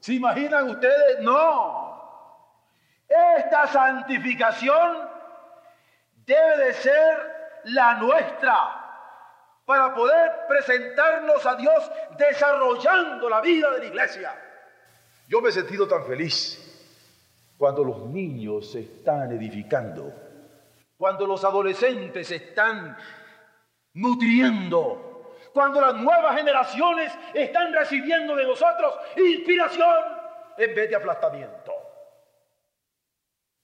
¿se 0.00 0.14
imaginan 0.14 0.70
ustedes? 0.70 1.20
No. 1.20 1.86
Esta 3.08 3.66
santificación 3.68 5.15
debe 6.26 6.66
de 6.66 6.74
ser 6.74 7.60
la 7.64 7.94
nuestra 7.94 8.82
para 9.64 9.94
poder 9.94 10.46
presentarnos 10.48 11.44
a 11.44 11.56
Dios 11.56 11.90
desarrollando 12.18 13.28
la 13.28 13.40
vida 13.40 13.70
de 13.72 13.78
la 13.78 13.84
iglesia. 13.84 14.34
Yo 15.28 15.40
me 15.40 15.48
he 15.48 15.52
sentido 15.52 15.88
tan 15.88 16.04
feliz 16.04 16.62
cuando 17.56 17.82
los 17.82 17.98
niños 18.06 18.70
se 18.70 18.80
están 18.80 19.32
edificando, 19.32 20.12
cuando 20.96 21.26
los 21.26 21.42
adolescentes 21.44 22.28
se 22.28 22.36
están 22.36 22.96
nutriendo, 23.94 25.34
cuando 25.52 25.80
las 25.80 25.94
nuevas 25.94 26.36
generaciones 26.36 27.12
están 27.34 27.72
recibiendo 27.72 28.36
de 28.36 28.44
nosotros 28.44 28.94
inspiración 29.16 29.96
en 30.58 30.74
vez 30.74 30.90
de 30.90 30.96
aplastamiento. 30.96 31.72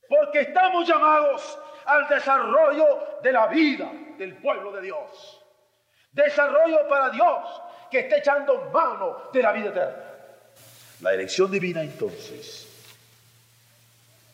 Porque 0.09 0.41
estamos 0.41 0.87
llamados 0.89 1.59
al 1.87 2.09
desarrollo 2.09 3.21
de 3.23 3.33
la 3.33 3.47
vida 3.49 3.91
del 4.19 4.37
pueblo 4.37 4.73
de 4.73 4.83
Dios. 4.83 5.41
Desarrollo 6.13 6.89
para 6.89 7.11
Dios 7.11 7.63
que 7.91 8.01
esté 8.01 8.19
echando 8.19 8.71
mano 8.73 9.31
de 9.33 9.43
la 9.43 9.53
vida 9.53 9.69
eterna. 9.69 10.05
La 11.01 11.15
elección 11.15 11.51
divina 11.51 11.83
entonces 11.83 12.69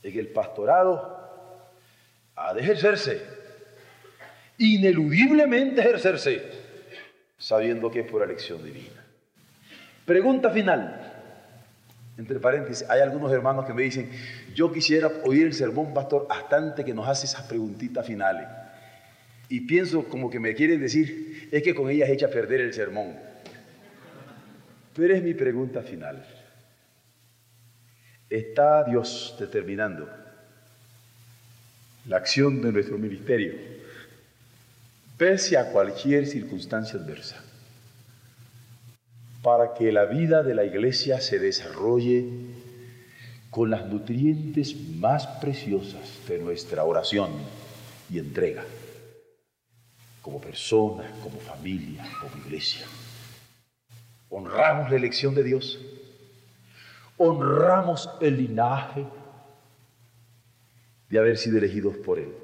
en 0.03 0.19
el 0.19 0.29
pastorado 0.29 1.19
ha 2.37 2.55
de 2.55 2.61
ejercerse, 2.61 3.27
ineludiblemente 4.59 5.81
ejercerse, 5.81 6.43
sabiendo 7.37 7.91
que 7.91 8.01
es 8.01 8.11
por 8.11 8.23
elección 8.23 8.63
divina. 8.63 9.05
Pregunta 10.05 10.51
final. 10.51 11.08
Entre 12.19 12.41
paréntesis, 12.41 12.85
hay 12.91 13.01
algunos 13.01 13.33
hermanos 13.33 13.64
que 13.64 13.73
me 13.73 13.83
dicen, 13.83 14.11
yo 14.53 14.73
quisiera 14.73 15.07
oír 15.25 15.47
el 15.47 15.55
sermón, 15.55 15.95
pastor, 15.95 16.27
hasta 16.29 16.57
antes 16.57 16.85
que 16.85 16.93
nos 16.93 17.09
hace 17.09 17.27
esas 17.27 17.43
preguntitas 17.47 18.05
finales. 18.05 18.45
Y 19.49 19.61
pienso 19.61 20.05
como 20.05 20.29
que 20.29 20.41
me 20.41 20.53
quieren 20.53 20.81
decir, 20.81 21.49
es 21.53 21.62
que 21.62 21.77
con 21.77 21.89
ellas 21.89 22.11
echa 22.11 22.27
a 22.27 22.31
perder 22.31 22.61
el 22.61 22.75
sermón. 22.75 23.14
Pero 24.97 25.14
es 25.14 25.23
mi 25.23 25.33
pregunta 25.33 25.81
final. 25.81 26.27
¿Está 28.29 28.83
Dios 28.83 29.37
determinando 29.39 30.09
la 32.09 32.16
acción 32.16 32.61
de 32.61 32.73
nuestro 32.73 32.99
ministerio 32.99 33.55
pese 35.16 35.57
a 35.57 35.71
cualquier 35.71 36.27
circunstancia 36.27 36.99
adversa? 36.99 37.48
Para 39.43 39.74
que 39.74 39.93
la 39.93 40.05
vida 40.05 40.43
de 40.43 40.55
la 40.55 40.64
iglesia 40.64 41.20
se 41.20 41.39
desarrolle 41.39 42.26
con 43.51 43.70
las 43.70 43.86
nutrientes 43.86 44.76
más 44.97 45.26
preciosas 45.41 46.26
de 46.28 46.39
nuestra 46.39 46.84
oración 46.84 47.30
y 48.11 48.18
entrega, 48.18 48.64
como 50.22 50.41
persona, 50.41 51.11
como 51.22 51.39
familia, 51.39 52.05
como 52.20 52.45
iglesia. 52.45 52.84
Honramos 54.28 54.91
la 54.91 54.97
elección 54.97 55.34
de 55.34 55.45
Dios, 55.45 55.78
honramos 57.16 58.11
el 58.20 58.36
linaje 58.36 59.07
de 61.09 61.18
haber 61.18 61.39
sido 61.39 61.59
elegidos 61.59 61.97
por 61.97 62.18
Él. 62.18 62.34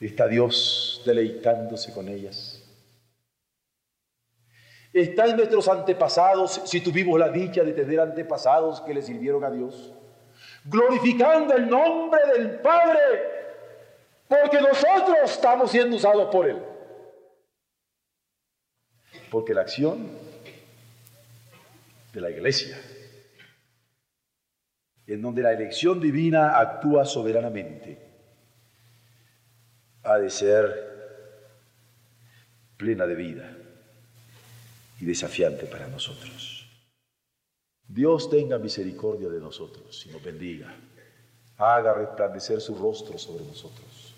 Está 0.00 0.28
Dios 0.28 1.02
deleitándose 1.06 1.92
con 1.92 2.08
ellas 2.08 2.57
Está 4.98 5.26
en 5.26 5.36
nuestros 5.36 5.68
antepasados, 5.68 6.60
si 6.64 6.80
tuvimos 6.80 7.20
la 7.20 7.28
dicha 7.28 7.62
de 7.62 7.72
tener 7.72 8.00
antepasados 8.00 8.80
que 8.80 8.92
le 8.92 9.00
sirvieron 9.00 9.44
a 9.44 9.50
Dios, 9.50 9.94
glorificando 10.64 11.54
el 11.54 11.68
nombre 11.68 12.20
del 12.34 12.58
Padre, 12.58 12.98
porque 14.26 14.60
nosotros 14.60 15.18
estamos 15.24 15.70
siendo 15.70 15.94
usados 15.94 16.28
por 16.32 16.48
Él. 16.48 16.60
Porque 19.30 19.54
la 19.54 19.60
acción 19.60 20.08
de 22.12 22.20
la 22.20 22.30
iglesia, 22.30 22.76
en 25.06 25.22
donde 25.22 25.42
la 25.42 25.52
elección 25.52 26.00
divina 26.00 26.58
actúa 26.58 27.04
soberanamente, 27.04 28.04
ha 30.02 30.18
de 30.18 30.28
ser 30.28 30.88
plena 32.76 33.06
de 33.06 33.14
vida 33.14 33.58
y 35.00 35.04
desafiante 35.04 35.66
para 35.66 35.88
nosotros. 35.88 36.66
Dios 37.86 38.28
tenga 38.28 38.58
misericordia 38.58 39.28
de 39.28 39.40
nosotros 39.40 40.04
y 40.06 40.10
nos 40.10 40.22
bendiga. 40.22 40.74
Haga 41.56 41.94
resplandecer 41.94 42.60
su 42.60 42.74
rostro 42.76 43.18
sobre 43.18 43.44
nosotros, 43.44 44.14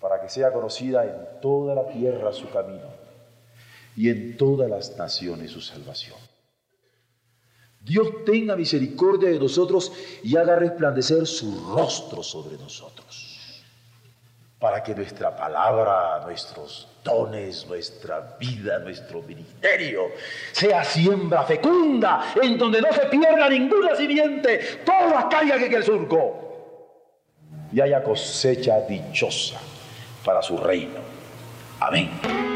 para 0.00 0.20
que 0.20 0.28
sea 0.28 0.52
conocida 0.52 1.04
en 1.04 1.40
toda 1.40 1.74
la 1.74 1.88
tierra 1.88 2.32
su 2.32 2.50
camino 2.50 2.88
y 3.96 4.08
en 4.08 4.36
todas 4.36 4.68
las 4.68 4.96
naciones 4.96 5.50
su 5.50 5.60
salvación. 5.60 6.18
Dios 7.82 8.24
tenga 8.24 8.56
misericordia 8.56 9.30
de 9.30 9.38
nosotros 9.38 9.92
y 10.22 10.36
haga 10.36 10.56
resplandecer 10.56 11.26
su 11.26 11.72
rostro 11.74 12.22
sobre 12.22 12.56
nosotros 12.58 13.29
para 14.60 14.82
que 14.82 14.94
nuestra 14.94 15.34
palabra, 15.34 16.20
nuestros 16.26 16.86
dones, 17.02 17.66
nuestra 17.66 18.36
vida, 18.38 18.78
nuestro 18.78 19.22
ministerio 19.22 20.12
sea 20.52 20.84
siembra 20.84 21.44
fecunda 21.44 22.34
en 22.40 22.58
donde 22.58 22.82
no 22.82 22.92
se 22.92 23.06
pierda 23.06 23.48
ninguna 23.48 23.96
simiente, 23.96 24.82
todas 24.84 25.24
caigan 25.30 25.62
en 25.62 25.72
el 25.72 25.82
surco 25.82 26.50
y 27.72 27.80
haya 27.80 28.02
cosecha 28.02 28.80
dichosa 28.82 29.58
para 30.22 30.42
su 30.42 30.58
reino. 30.58 31.00
Amén. 31.80 32.49